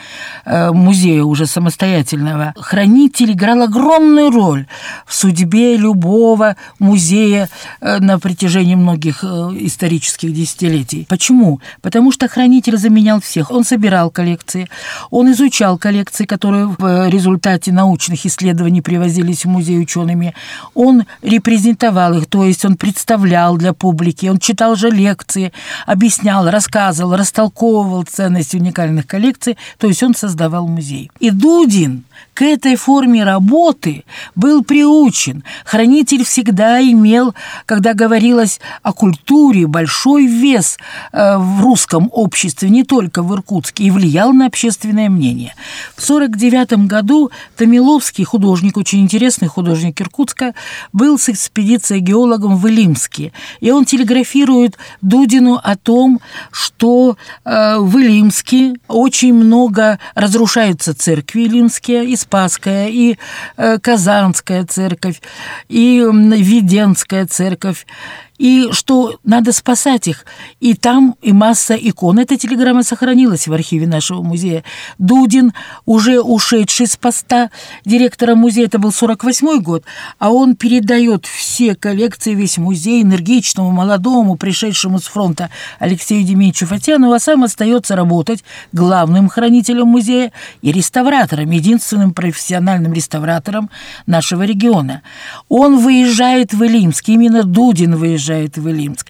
э, 0.46 0.72
музея 0.72 1.24
уже 1.24 1.48
самостоятельного. 1.48 2.54
Хранитель 2.58 3.32
играл 3.32 3.64
огромную 3.64 4.30
роль 4.32 4.68
в 5.06 5.16
судьбе 5.16 5.78
любого 5.78 6.56
музея 6.78 7.31
э, 7.34 8.00
на 8.00 8.20
протяжении 8.20 8.76
многих 8.76 9.24
э, 9.24 9.28
исторических 9.60 10.34
десятилетий. 10.34 11.06
Почему? 11.10 11.60
Потому 11.82 12.12
что 12.12 12.28
хранитель 12.28 12.78
заменял 12.78 13.20
всех. 13.20 13.52
Он 13.52 13.64
собирал 13.64 14.10
коллекции, 14.10 14.68
он 15.10 15.32
изучал 15.32 15.78
коллекции, 15.78 16.26
которые 16.26 16.68
в 16.78 17.10
результате 17.10 17.72
научных 17.72 18.26
исследований 18.26 18.82
привозились 18.82 19.46
в 19.46 19.50
музей 19.50 19.80
учеными. 19.80 20.34
Он 20.74 21.06
репрезентовал 21.22 22.18
их, 22.18 22.26
то 22.28 22.44
есть 22.46 22.66
он 22.66 22.76
представлял 22.76 23.58
для 23.58 23.74
публики, 23.74 24.28
он 24.28 24.40
читал 24.40 24.76
же 24.76 24.90
лекции, 24.90 25.52
объяснял, 25.86 26.50
рассказывал, 26.50 27.16
растолковывал 27.16 28.04
ценность 28.04 28.56
уникальных 28.56 29.08
коллекций, 29.08 29.58
то 29.78 29.88
есть 29.88 30.04
он 30.04 30.16
создавал 30.16 30.68
музей. 30.68 31.12
И 31.20 31.30
Дудин 31.32 32.04
к 32.34 32.44
этой 32.44 32.76
форме 32.76 33.24
работы 33.24 34.04
был 34.36 34.64
приучен. 34.64 35.44
Хранитель 35.66 36.24
всегда 36.24 36.82
имел, 36.82 37.21
когда 37.66 37.94
говорилось 37.94 38.60
о 38.84 38.94
культуре, 38.94 39.68
большой 39.68 40.26
вес 40.26 40.78
э, 41.12 41.38
в 41.38 41.62
русском 41.62 42.10
обществе, 42.12 42.70
не 42.70 42.84
только 42.84 43.24
в 43.24 43.34
Иркутске, 43.34 43.84
и 43.84 43.92
влиял 43.92 44.34
на 44.34 44.48
общественное 44.48 45.10
мнение. 45.10 45.54
В 45.96 46.04
1949 46.04 46.88
году 46.88 47.32
Томиловский, 47.58 48.24
художник, 48.24 48.78
очень 48.78 49.02
интересный 49.02 49.48
художник 49.48 50.02
Иркутска, 50.02 50.54
был 50.94 51.18
с 51.18 51.30
экспедицией 51.30 52.02
геологом 52.02 52.58
в 52.58 52.68
Илимске. 52.68 53.32
И 53.60 53.72
он 53.72 53.86
телеграфирует 53.86 54.78
Дудину 55.02 55.60
о 55.62 55.76
том, 55.76 56.20
что 56.52 57.18
э, 57.46 57.78
в 57.78 57.98
Илимске 57.98 58.74
очень 58.88 59.34
много 59.34 60.00
разрушаются 60.16 60.94
церкви 60.94 61.42
илимские, 61.42 62.06
и 62.06 62.16
Спасская, 62.16 62.88
и 62.90 63.18
э, 63.58 63.78
Казанская 63.80 64.66
церковь, 64.66 65.22
и 65.70 66.00
Веденская 66.02 67.01
церковь 67.30 67.86
и 68.42 68.72
что 68.72 69.20
надо 69.24 69.54
спасать 69.54 70.08
их. 70.08 70.26
И 70.60 70.74
там 70.74 71.16
и 71.22 71.32
масса 71.32 71.76
икон. 71.76 72.18
Эта 72.18 72.38
телеграмма 72.38 72.82
сохранилась 72.82 73.48
в 73.48 73.54
архиве 73.54 73.86
нашего 73.86 74.24
музея. 74.24 74.64
Дудин, 74.98 75.54
уже 75.86 76.20
ушедший 76.20 76.88
с 76.88 76.98
поста 76.98 77.52
директора 77.86 78.34
музея, 78.34 78.66
это 78.66 78.80
был 78.80 78.92
48 78.92 79.62
год, 79.62 79.84
а 80.18 80.32
он 80.32 80.56
передает 80.56 81.28
все 81.28 81.76
коллекции, 81.76 82.34
весь 82.34 82.58
музей 82.58 83.04
энергичному, 83.04 83.70
молодому, 83.70 84.38
пришедшему 84.38 84.98
с 84.98 85.04
фронта 85.04 85.52
Алексею 85.78 86.24
Дементьевичу 86.24 86.66
Фатьянову, 86.66 87.14
а 87.14 87.20
сам 87.20 87.44
остается 87.44 87.96
работать 87.96 88.44
главным 88.72 89.30
хранителем 89.30 89.86
музея 89.86 90.32
и 90.64 90.72
реставратором, 90.72 91.52
единственным 91.52 92.16
профессиональным 92.16 92.92
реставратором 92.92 93.70
нашего 94.08 94.42
региона. 94.42 95.04
Он 95.48 95.78
выезжает 95.78 96.56
в 96.56 96.64
Илимск, 96.64 97.08
именно 97.08 97.44
Дудин 97.44 97.96
выезжает 97.96 98.31
приезжает 98.32 98.58
в 98.58 98.70
Илимск. 98.70 99.08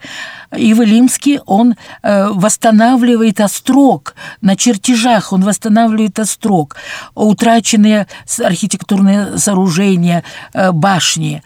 И 0.55 0.73
в 0.73 0.81
Илимске 0.81 1.41
он 1.45 1.75
э, 2.03 2.27
восстанавливает 2.27 3.39
острог 3.39 4.15
на 4.41 4.57
чертежах, 4.57 5.31
он 5.31 5.43
восстанавливает 5.43 6.19
острог, 6.19 6.75
утраченные 7.15 8.07
архитектурные 8.43 9.37
сооружения, 9.37 10.23
э, 10.53 10.71
башни, 10.71 11.41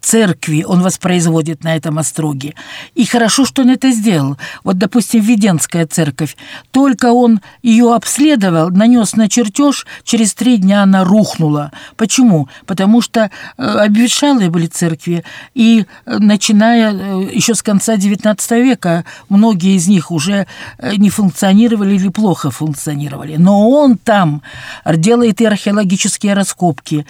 церкви 0.00 0.64
он 0.66 0.82
воспроизводит 0.82 1.64
на 1.64 1.74
этом 1.74 1.98
остроге. 1.98 2.54
И 2.94 3.06
хорошо, 3.06 3.46
что 3.46 3.62
он 3.62 3.70
это 3.70 3.90
сделал. 3.92 4.36
Вот, 4.62 4.76
допустим, 4.76 5.22
Веденская 5.22 5.86
церковь, 5.86 6.36
только 6.70 7.12
он 7.12 7.40
ее 7.62 7.94
обследовал, 7.94 8.68
нанес 8.68 9.14
на 9.16 9.28
чертеж, 9.28 9.86
через 10.04 10.34
три 10.34 10.58
дня 10.58 10.82
она 10.82 11.04
рухнула. 11.04 11.72
Почему? 11.96 12.48
Потому 12.66 13.00
что 13.00 13.30
э, 13.56 13.62
обветшалые 13.62 14.50
были 14.50 14.66
церкви, 14.66 15.24
и 15.54 15.86
начиная 16.04 16.92
еще 17.30 17.54
с 17.54 17.62
конца 17.62 17.94
XIX 17.94 18.49
века 18.58 19.04
многие 19.28 19.76
из 19.76 19.88
них 19.88 20.10
уже 20.10 20.46
э, 20.78 20.94
не 20.96 21.10
функционировали 21.10 21.94
или 21.94 22.08
плохо 22.08 22.50
функционировали. 22.50 23.36
Но 23.36 23.68
он 23.70 23.96
там 23.96 24.42
делает 24.86 25.40
и 25.40 25.44
археологические 25.44 26.34
раскопки. 26.34 27.06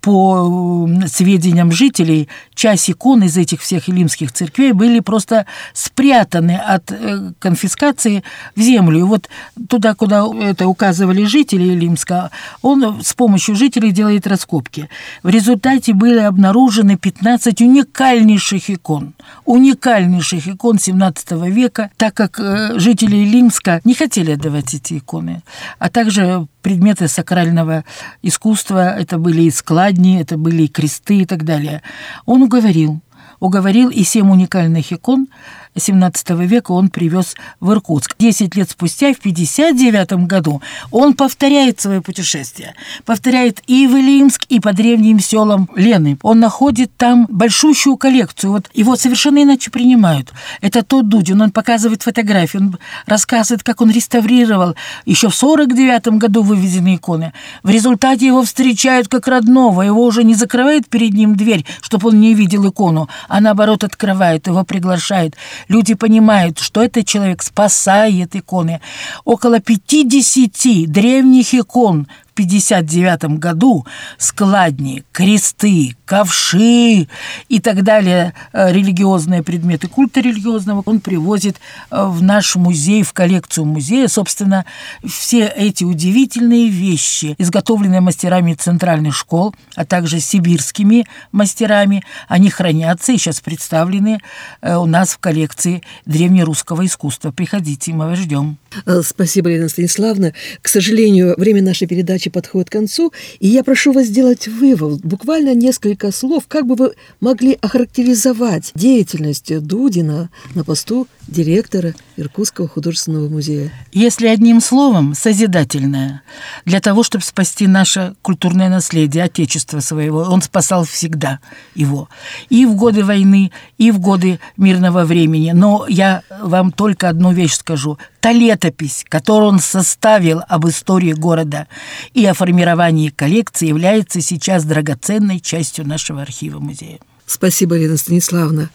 По 0.00 0.88
сведениям 1.06 1.72
жителей, 1.72 2.28
часть 2.54 2.90
икон 2.90 3.22
из 3.22 3.36
этих 3.36 3.60
всех 3.60 3.88
илимских 3.88 4.32
церквей 4.32 4.72
были 4.72 5.00
просто 5.00 5.46
спрятаны 5.72 6.56
от 6.56 6.90
э, 6.92 7.32
конфискации 7.38 8.22
в 8.56 8.60
землю. 8.60 8.98
И 8.98 9.02
вот 9.02 9.28
туда, 9.68 9.94
куда 9.94 10.26
это 10.40 10.68
указывали 10.68 11.24
жители 11.24 11.64
Илимска, 11.64 12.30
он 12.62 13.02
с 13.02 13.14
помощью 13.14 13.54
жителей 13.56 13.92
делает 13.92 14.26
раскопки. 14.26 14.88
В 15.22 15.28
результате 15.28 15.92
были 15.92 16.20
обнаружены 16.20 16.96
15 16.96 17.60
уникальнейших 17.60 18.70
икон. 18.70 19.14
Уникальнейших 19.44 20.48
икон 20.48 20.78
17 20.84 21.32
века, 21.48 21.90
так 21.96 22.14
как 22.14 22.38
э, 22.38 22.78
жители 22.78 23.16
Илимска 23.16 23.80
не 23.84 23.94
хотели 23.94 24.32
отдавать 24.32 24.74
эти 24.74 24.98
иконы, 24.98 25.42
а 25.78 25.88
также 25.88 26.46
предметы 26.62 27.08
сакрального 27.08 27.84
искусства, 28.22 28.94
это 28.94 29.18
были 29.18 29.42
и 29.42 29.50
складни, 29.50 30.20
это 30.20 30.36
были 30.36 30.64
и 30.64 30.68
кресты 30.68 31.20
и 31.20 31.26
так 31.26 31.44
далее. 31.44 31.82
Он 32.26 32.42
уговорил, 32.42 33.00
уговорил 33.40 33.88
и 33.88 34.04
семь 34.04 34.30
уникальных 34.30 34.92
икон– 34.92 35.28
XVII 35.74 36.46
века 36.46 36.72
он 36.72 36.88
привез 36.88 37.34
в 37.60 37.72
Иркутск. 37.72 38.14
Десять 38.18 38.54
лет 38.54 38.70
спустя, 38.70 39.12
в 39.12 39.18
59 39.18 40.26
году, 40.26 40.62
он 40.90 41.14
повторяет 41.14 41.80
свое 41.80 42.00
путешествие. 42.00 42.74
Повторяет 43.04 43.60
и 43.66 43.86
в 43.86 43.96
Илимск, 43.96 44.44
и 44.48 44.60
по 44.60 44.72
древним 44.72 45.18
селам 45.20 45.68
Лены. 45.74 46.18
Он 46.22 46.40
находит 46.40 46.96
там 46.96 47.26
большущую 47.28 47.96
коллекцию. 47.96 48.52
Вот 48.52 48.70
его 48.74 48.96
совершенно 48.96 49.42
иначе 49.42 49.70
принимают. 49.70 50.32
Это 50.60 50.82
тот 50.82 51.08
Дудин, 51.08 51.40
он 51.40 51.50
показывает 51.50 52.02
фотографии, 52.02 52.58
он 52.58 52.78
рассказывает, 53.06 53.62
как 53.62 53.80
он 53.80 53.90
реставрировал 53.90 54.74
еще 55.04 55.28
в 55.28 55.34
49 55.34 56.18
году 56.18 56.42
вывезенные 56.42 56.96
иконы. 56.96 57.32
В 57.62 57.70
результате 57.70 58.26
его 58.26 58.42
встречают 58.42 59.08
как 59.08 59.26
родного, 59.28 59.82
его 59.82 60.04
уже 60.04 60.24
не 60.24 60.34
закрывает 60.34 60.88
перед 60.88 61.14
ним 61.14 61.36
дверь, 61.36 61.64
чтобы 61.80 62.08
он 62.08 62.20
не 62.20 62.34
видел 62.34 62.68
икону, 62.68 63.08
а 63.28 63.40
наоборот 63.40 63.84
открывает, 63.84 64.46
его 64.46 64.64
приглашает. 64.64 65.36
Люди 65.68 65.94
понимают, 65.94 66.58
что 66.58 66.82
этот 66.82 67.06
человек 67.06 67.42
спасает 67.42 68.36
иконы. 68.36 68.80
Около 69.24 69.60
50 69.60 70.90
древних 70.90 71.54
икон 71.54 72.06
1959 72.34 73.38
году 73.38 73.86
складни, 74.18 75.04
кресты, 75.12 75.96
ковши 76.04 77.08
и 77.48 77.60
так 77.60 77.82
далее, 77.84 78.34
э, 78.52 78.72
религиозные 78.72 79.42
предметы 79.42 79.88
культа 79.88 80.20
религиозного, 80.20 80.82
он 80.84 81.00
привозит 81.00 81.56
э, 81.90 82.04
в 82.04 82.22
наш 82.22 82.56
музей, 82.56 83.02
в 83.02 83.12
коллекцию 83.12 83.66
музея. 83.66 84.08
Собственно, 84.08 84.64
все 85.04 85.46
эти 85.46 85.84
удивительные 85.84 86.68
вещи, 86.68 87.36
изготовленные 87.38 88.00
мастерами 88.00 88.54
центральных 88.54 89.14
школ, 89.14 89.54
а 89.76 89.84
также 89.84 90.18
сибирскими 90.18 91.06
мастерами, 91.30 92.04
они 92.26 92.50
хранятся 92.50 93.12
и 93.12 93.18
сейчас 93.18 93.40
представлены 93.40 94.20
э, 94.60 94.74
у 94.74 94.86
нас 94.86 95.10
в 95.10 95.18
коллекции 95.18 95.82
древнерусского 96.04 96.84
искусства. 96.84 97.30
Приходите, 97.30 97.92
мы 97.92 98.08
вас 98.08 98.18
ждем. 98.18 98.58
Спасибо, 99.02 99.50
Лена 99.50 99.68
Станиславовна. 99.68 100.32
К 100.62 100.68
сожалению, 100.68 101.34
время 101.36 101.62
нашей 101.62 101.86
передачи 101.86 102.30
подходит 102.30 102.68
к 102.68 102.72
концу, 102.72 103.12
и 103.40 103.48
я 103.48 103.64
прошу 103.64 103.92
вас 103.92 104.06
сделать 104.06 104.48
вывод, 104.48 105.00
буквально 105.04 105.54
несколько 105.54 106.12
слов, 106.12 106.44
как 106.48 106.66
бы 106.66 106.74
вы 106.74 106.94
могли 107.20 107.58
охарактеризовать 107.60 108.72
деятельность 108.74 109.56
Дудина 109.60 110.30
на 110.54 110.64
посту 110.64 111.06
директора 111.28 111.94
Иркутского 112.16 112.68
художественного 112.68 113.28
музея. 113.28 113.72
Если 113.92 114.26
одним 114.26 114.60
словом, 114.60 115.14
созидательное. 115.14 116.22
Для 116.64 116.80
того, 116.80 117.02
чтобы 117.02 117.24
спасти 117.24 117.66
наше 117.66 118.14
культурное 118.22 118.68
наследие, 118.68 119.24
отечество 119.24 119.80
своего, 119.80 120.20
он 120.20 120.42
спасал 120.42 120.84
всегда 120.84 121.40
его. 121.74 122.08
И 122.50 122.66
в 122.66 122.74
годы 122.74 123.04
войны, 123.04 123.52
и 123.78 123.90
в 123.90 123.98
годы 123.98 124.38
мирного 124.56 125.04
времени. 125.04 125.52
Но 125.52 125.86
я 125.88 126.22
вам 126.42 126.72
только 126.72 127.08
одну 127.08 127.32
вещь 127.32 127.54
скажу. 127.54 127.98
Та 128.24 128.32
летопись, 128.32 129.04
которую 129.06 129.50
он 129.50 129.58
составил 129.58 130.40
об 130.48 130.66
истории 130.66 131.12
города 131.12 131.68
и 132.14 132.24
о 132.24 132.32
формировании 132.32 133.10
коллекции, 133.10 133.66
является 133.66 134.22
сейчас 134.22 134.64
драгоценной 134.64 135.40
частью 135.40 135.86
нашего 135.86 136.22
архива 136.22 136.58
музея. 136.58 137.00
Спасибо, 137.26 137.76
Лена 137.76 137.96
Станиславовна. 137.96 138.68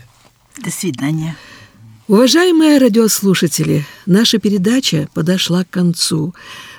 До 0.57 0.71
свидания. 0.71 1.35
Уважаемые 2.07 2.77
радиослушатели, 2.77 3.85
наша 4.05 4.37
передача 4.37 5.09
подошла 5.13 5.63
к 5.63 5.69
концу. 5.69 6.33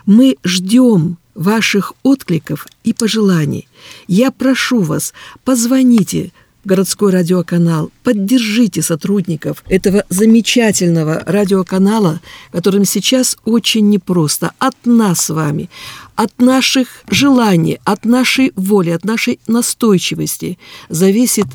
Мы 0.06 0.36
ждем 0.44 1.18
ваших 1.34 1.92
откликов 2.02 2.66
и 2.84 2.92
пожеланий. 2.92 3.68
Я 4.08 4.30
прошу 4.30 4.80
вас, 4.80 5.12
позвоните 5.44 6.32
в 6.64 6.68
городской 6.68 7.12
радиоканал, 7.12 7.90
поддержите 8.02 8.80
сотрудников 8.80 9.62
этого 9.68 10.04
замечательного 10.08 11.22
радиоканала, 11.26 12.20
которым 12.52 12.86
сейчас 12.86 13.36
очень 13.44 13.90
непросто, 13.90 14.52
от 14.58 14.74
нас 14.86 15.26
с 15.26 15.30
вами, 15.30 15.68
от 16.14 16.40
наших 16.40 17.02
желаний, 17.08 17.78
от 17.84 18.06
нашей 18.06 18.52
воли, 18.56 18.90
от 18.90 19.04
нашей 19.04 19.38
настойчивости 19.46 20.58
зависит 20.88 21.46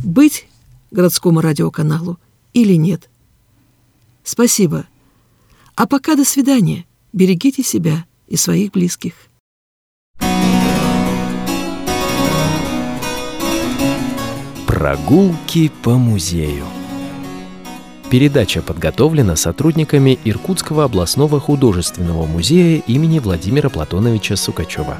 быть 0.00 0.47
городскому 0.90 1.40
радиоканалу 1.40 2.18
или 2.52 2.74
нет. 2.74 3.10
Спасибо. 4.22 4.86
А 5.74 5.86
пока 5.86 6.16
до 6.16 6.24
свидания. 6.24 6.84
Берегите 7.12 7.62
себя 7.62 8.04
и 8.26 8.36
своих 8.36 8.72
близких. 8.72 9.14
Прогулки 14.66 15.72
по 15.82 15.96
музею. 15.96 16.64
Передача 18.10 18.62
подготовлена 18.62 19.36
сотрудниками 19.36 20.18
Иркутского 20.24 20.84
областного 20.84 21.40
художественного 21.40 22.26
музея 22.26 22.82
имени 22.86 23.18
Владимира 23.18 23.68
Платоновича 23.68 24.36
Сукачева. 24.36 24.98